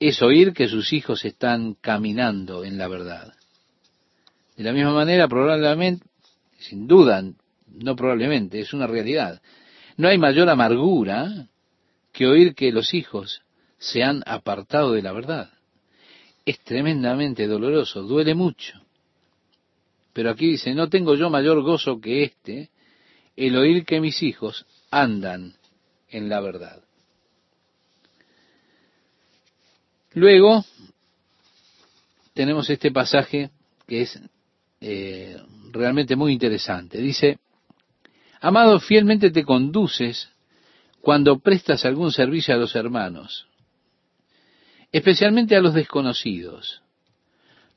[0.00, 3.32] es oír que sus hijos están caminando en la verdad.
[4.56, 6.06] De la misma manera, probablemente,
[6.58, 7.22] sin duda,
[7.68, 9.40] no probablemente, es una realidad.
[9.96, 11.48] No hay mayor amargura
[12.12, 13.42] que oír que los hijos
[13.78, 15.50] se han apartado de la verdad.
[16.46, 18.80] Es tremendamente doloroso, duele mucho.
[20.12, 22.70] Pero aquí dice, no tengo yo mayor gozo que este,
[23.36, 25.54] el oír que mis hijos andan
[26.08, 26.82] en la verdad.
[30.14, 30.64] Luego
[32.32, 33.50] tenemos este pasaje
[33.86, 34.18] que es
[34.80, 35.36] eh,
[35.72, 36.98] realmente muy interesante.
[36.98, 37.38] Dice,
[38.40, 40.28] Amado, fielmente te conduces
[41.00, 43.46] cuando prestas algún servicio a los hermanos,
[44.92, 46.82] especialmente a los desconocidos,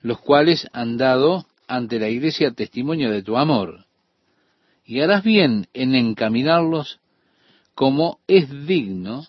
[0.01, 3.85] los cuales han dado ante la iglesia testimonio de tu amor,
[4.85, 6.99] y harás bien en encaminarlos
[7.75, 9.27] como es digno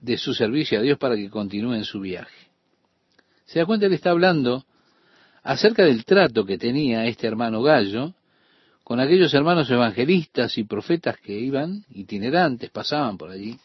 [0.00, 2.48] de su servicio a Dios para que continúen su viaje.
[3.44, 4.66] Se da cuenta, él está hablando
[5.46, 8.14] acerca del trato que tenía este hermano Gallo
[8.82, 13.56] con aquellos hermanos evangelistas y profetas que iban itinerantes, pasaban por allí.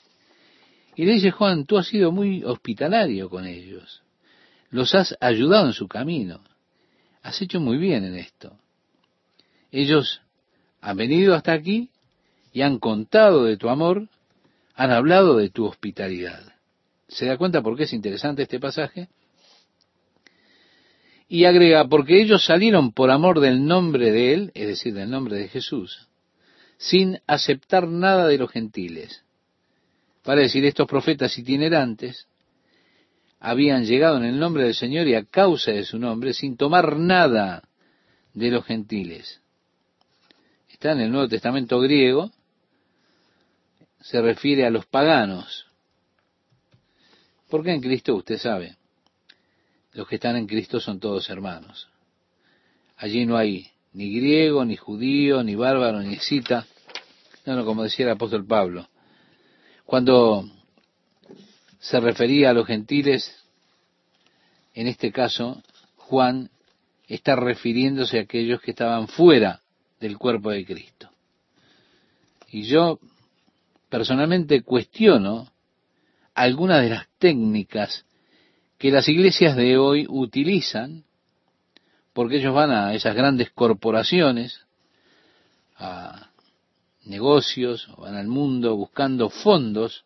[0.95, 4.03] Y le dice, Juan, tú has sido muy hospitalario con ellos,
[4.69, 6.41] los has ayudado en su camino,
[7.23, 8.55] has hecho muy bien en esto.
[9.71, 10.21] Ellos
[10.81, 11.89] han venido hasta aquí
[12.53, 14.07] y han contado de tu amor,
[14.75, 16.43] han hablado de tu hospitalidad.
[17.07, 19.09] ¿Se da cuenta por qué es interesante este pasaje?
[21.33, 25.37] Y agrega, porque ellos salieron por amor del nombre de Él, es decir, del nombre
[25.37, 26.09] de Jesús,
[26.77, 29.23] sin aceptar nada de los gentiles.
[30.23, 32.27] Para decir, estos profetas itinerantes
[33.39, 36.97] habían llegado en el nombre del Señor y a causa de su nombre, sin tomar
[36.97, 37.63] nada
[38.33, 39.39] de los gentiles.
[40.67, 42.29] Está en el Nuevo Testamento griego,
[44.01, 45.65] se refiere a los paganos.
[47.49, 48.75] Porque en Cristo, usted sabe,
[49.93, 51.89] los que están en Cristo son todos hermanos.
[52.97, 56.65] Allí no hay ni griego, ni judío, ni bárbaro, ni cita.
[57.45, 58.87] No, no, como decía el apóstol Pablo.
[59.85, 60.49] Cuando
[61.79, 63.35] se refería a los gentiles,
[64.73, 65.61] en este caso,
[65.97, 66.49] Juan
[67.07, 69.61] está refiriéndose a aquellos que estaban fuera
[69.99, 71.09] del cuerpo de Cristo.
[72.49, 72.99] Y yo
[73.89, 75.51] personalmente cuestiono
[76.33, 78.05] algunas de las técnicas
[78.81, 81.03] que las iglesias de hoy utilizan,
[82.13, 84.65] porque ellos van a esas grandes corporaciones,
[85.77, 86.31] a
[87.05, 90.03] negocios, van al mundo buscando fondos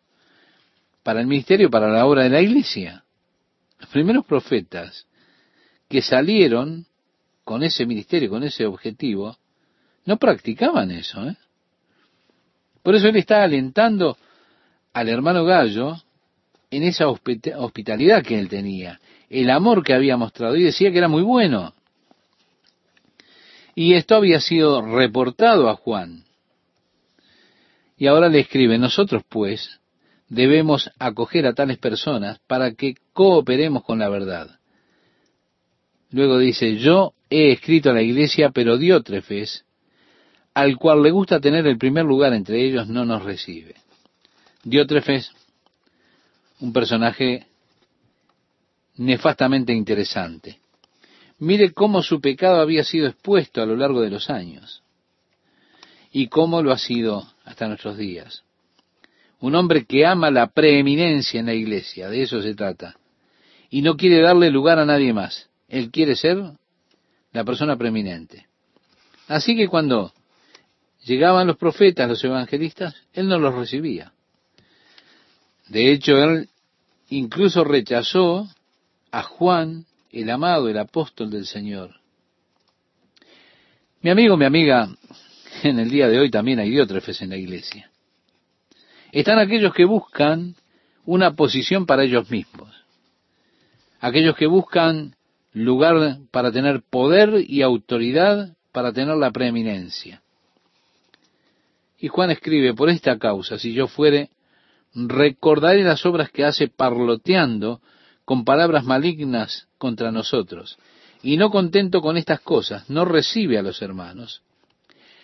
[1.02, 3.02] para el ministerio, para la obra de la iglesia.
[3.78, 5.06] Los primeros profetas
[5.88, 6.84] que salieron
[7.44, 9.38] con ese ministerio, con ese objetivo,
[10.04, 11.26] no practicaban eso.
[11.26, 11.38] ¿eh?
[12.82, 14.18] Por eso él está alentando
[14.92, 15.96] al hermano Gallo
[16.70, 19.00] en esa hospitalidad que él tenía,
[19.30, 21.74] el amor que había mostrado, y decía que era muy bueno.
[23.74, 26.24] Y esto había sido reportado a Juan.
[27.98, 29.80] Y ahora le escribe, nosotros pues
[30.28, 34.58] debemos acoger a tales personas para que cooperemos con la verdad.
[36.10, 39.64] Luego dice, yo he escrito a la iglesia, pero Diótrefes,
[40.54, 43.74] al cual le gusta tener el primer lugar entre ellos, no nos recibe.
[44.64, 45.32] Diótrefes
[46.60, 47.46] un personaje
[48.96, 50.60] nefastamente interesante.
[51.38, 54.82] Mire cómo su pecado había sido expuesto a lo largo de los años
[56.10, 58.42] y cómo lo ha sido hasta nuestros días.
[59.40, 62.96] Un hombre que ama la preeminencia en la iglesia, de eso se trata,
[63.68, 65.50] y no quiere darle lugar a nadie más.
[65.68, 66.38] Él quiere ser
[67.32, 68.46] la persona preeminente.
[69.28, 70.14] Así que cuando
[71.04, 74.12] llegaban los profetas, los evangelistas, él no los recibía.
[75.68, 76.48] De hecho, él
[77.08, 78.48] incluso rechazó
[79.10, 81.96] a Juan, el amado, el apóstol del Señor.
[84.00, 84.88] Mi amigo, mi amiga,
[85.62, 87.90] en el día de hoy también hay diótrefes en la iglesia.
[89.12, 90.54] Están aquellos que buscan
[91.04, 92.74] una posición para ellos mismos.
[94.00, 95.16] Aquellos que buscan
[95.52, 100.22] lugar para tener poder y autoridad para tener la preeminencia.
[101.98, 104.28] Y Juan escribe, por esta causa, si yo fuere
[104.96, 107.80] recordaré las obras que hace parloteando
[108.24, 110.78] con palabras malignas contra nosotros.
[111.22, 114.42] Y no contento con estas cosas, no recibe a los hermanos.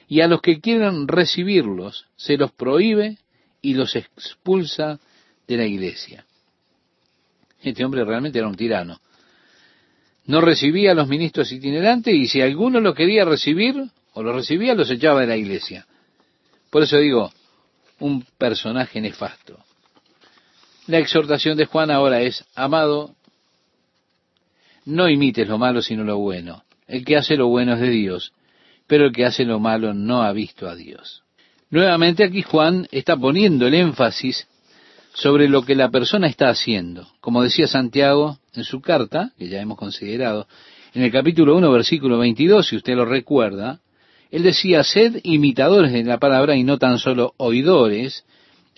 [0.09, 3.19] Y a los que quieran recibirlos, se los prohíbe
[3.63, 5.01] y los expulsa
[5.49, 6.27] de la iglesia.
[7.63, 9.01] Este hombre realmente era un tirano.
[10.27, 13.77] No recibía a los ministros itinerantes y si alguno lo quería recibir
[14.13, 15.87] o lo recibía, los echaba de la iglesia.
[16.71, 17.33] Por eso digo,
[18.03, 19.59] un personaje nefasto.
[20.87, 23.15] La exhortación de Juan ahora es, amado,
[24.85, 26.65] no imites lo malo sino lo bueno.
[26.89, 28.33] El que hace lo bueno es de Dios,
[28.87, 31.23] pero el que hace lo malo no ha visto a Dios.
[31.71, 34.49] Nuevamente aquí Juan está poniendo el énfasis
[35.15, 37.09] sobre lo que la persona está haciendo.
[37.21, 40.49] Como decía Santiago en su carta, que ya hemos considerado,
[40.93, 43.81] en el capítulo 1, versículo 22, si usted lo recuerda,
[44.33, 48.25] él decía, sed imitadores de la palabra y no tan solo oidores,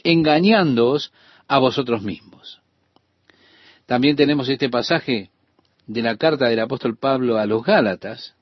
[0.02, 1.12] engañándoos
[1.46, 2.60] a vosotros mismos.
[3.86, 5.30] También tenemos este pasaje
[5.86, 8.34] de la carta del apóstol Pablo a los Gálatas,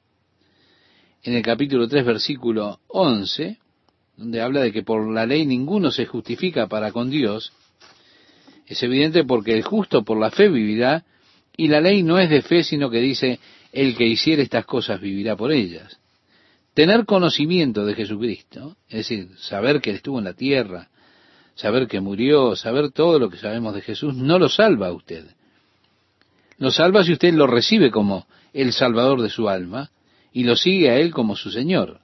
[1.23, 3.59] en el capítulo 3, versículo 11,
[4.17, 7.53] donde habla de que por la ley ninguno se justifica para con Dios,
[8.67, 11.05] es evidente porque el justo por la fe vivirá,
[11.59, 13.39] y la ley no es de fe, sino que dice,
[13.71, 15.99] el que hiciere estas cosas vivirá por ellas.
[16.75, 20.89] Tener conocimiento de Jesucristo, es decir, saber que Él estuvo en la tierra,
[21.55, 25.27] saber que murió, saber todo lo que sabemos de Jesús, no lo salva a usted.
[26.59, 29.91] Lo salva si usted lo recibe como el Salvador de su alma
[30.33, 32.01] y lo sigue a Él como su Señor.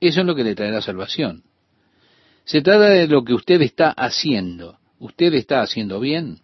[0.00, 1.44] Eso es lo que le traerá salvación.
[2.44, 4.78] Se trata de lo que usted está haciendo.
[4.98, 6.40] ¿Usted está haciendo bien?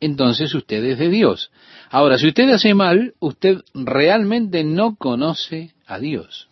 [0.00, 1.50] Entonces usted es de Dios.
[1.90, 6.45] Ahora, si usted hace mal, usted realmente no conoce a Dios.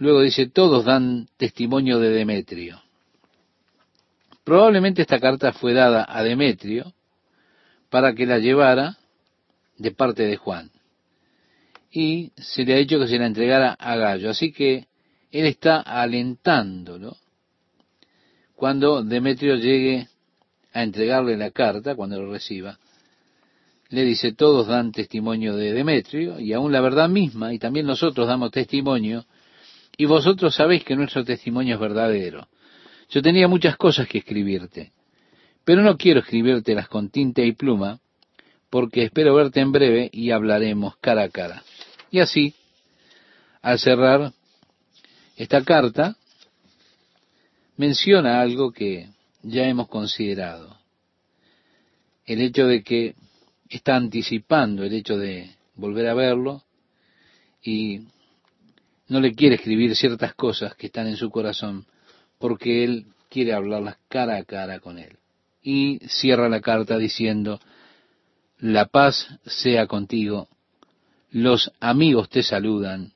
[0.00, 2.80] Luego dice, todos dan testimonio de Demetrio.
[4.44, 6.94] Probablemente esta carta fue dada a Demetrio
[7.90, 8.96] para que la llevara
[9.76, 10.70] de parte de Juan.
[11.92, 14.30] Y se le ha dicho que se la entregara a Gallo.
[14.30, 14.86] Así que
[15.30, 17.18] él está alentándolo
[18.56, 20.08] cuando Demetrio llegue
[20.72, 22.78] a entregarle la carta, cuando lo reciba.
[23.90, 28.26] Le dice, todos dan testimonio de Demetrio, y aún la verdad misma, y también nosotros
[28.26, 29.26] damos testimonio,
[29.96, 32.48] y vosotros sabéis que nuestro testimonio es verdadero.
[33.10, 34.92] Yo tenía muchas cosas que escribirte,
[35.64, 38.00] pero no quiero escribírtelas con tinta y pluma,
[38.70, 41.62] porque espero verte en breve y hablaremos cara a cara.
[42.10, 42.54] Y así,
[43.62, 44.32] al cerrar
[45.36, 46.16] esta carta,
[47.76, 49.08] menciona algo que
[49.42, 50.76] ya hemos considerado.
[52.26, 53.14] El hecho de que
[53.68, 56.62] está anticipando el hecho de volver a verlo
[57.62, 58.00] y
[59.10, 61.84] no le quiere escribir ciertas cosas que están en su corazón
[62.38, 65.18] porque él quiere hablarlas cara a cara con él.
[65.62, 67.60] Y cierra la carta diciendo,
[68.58, 70.48] la paz sea contigo,
[71.30, 73.12] los amigos te saludan,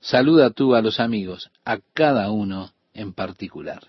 [0.00, 3.82] saluda tú a los amigos, a cada uno en particular.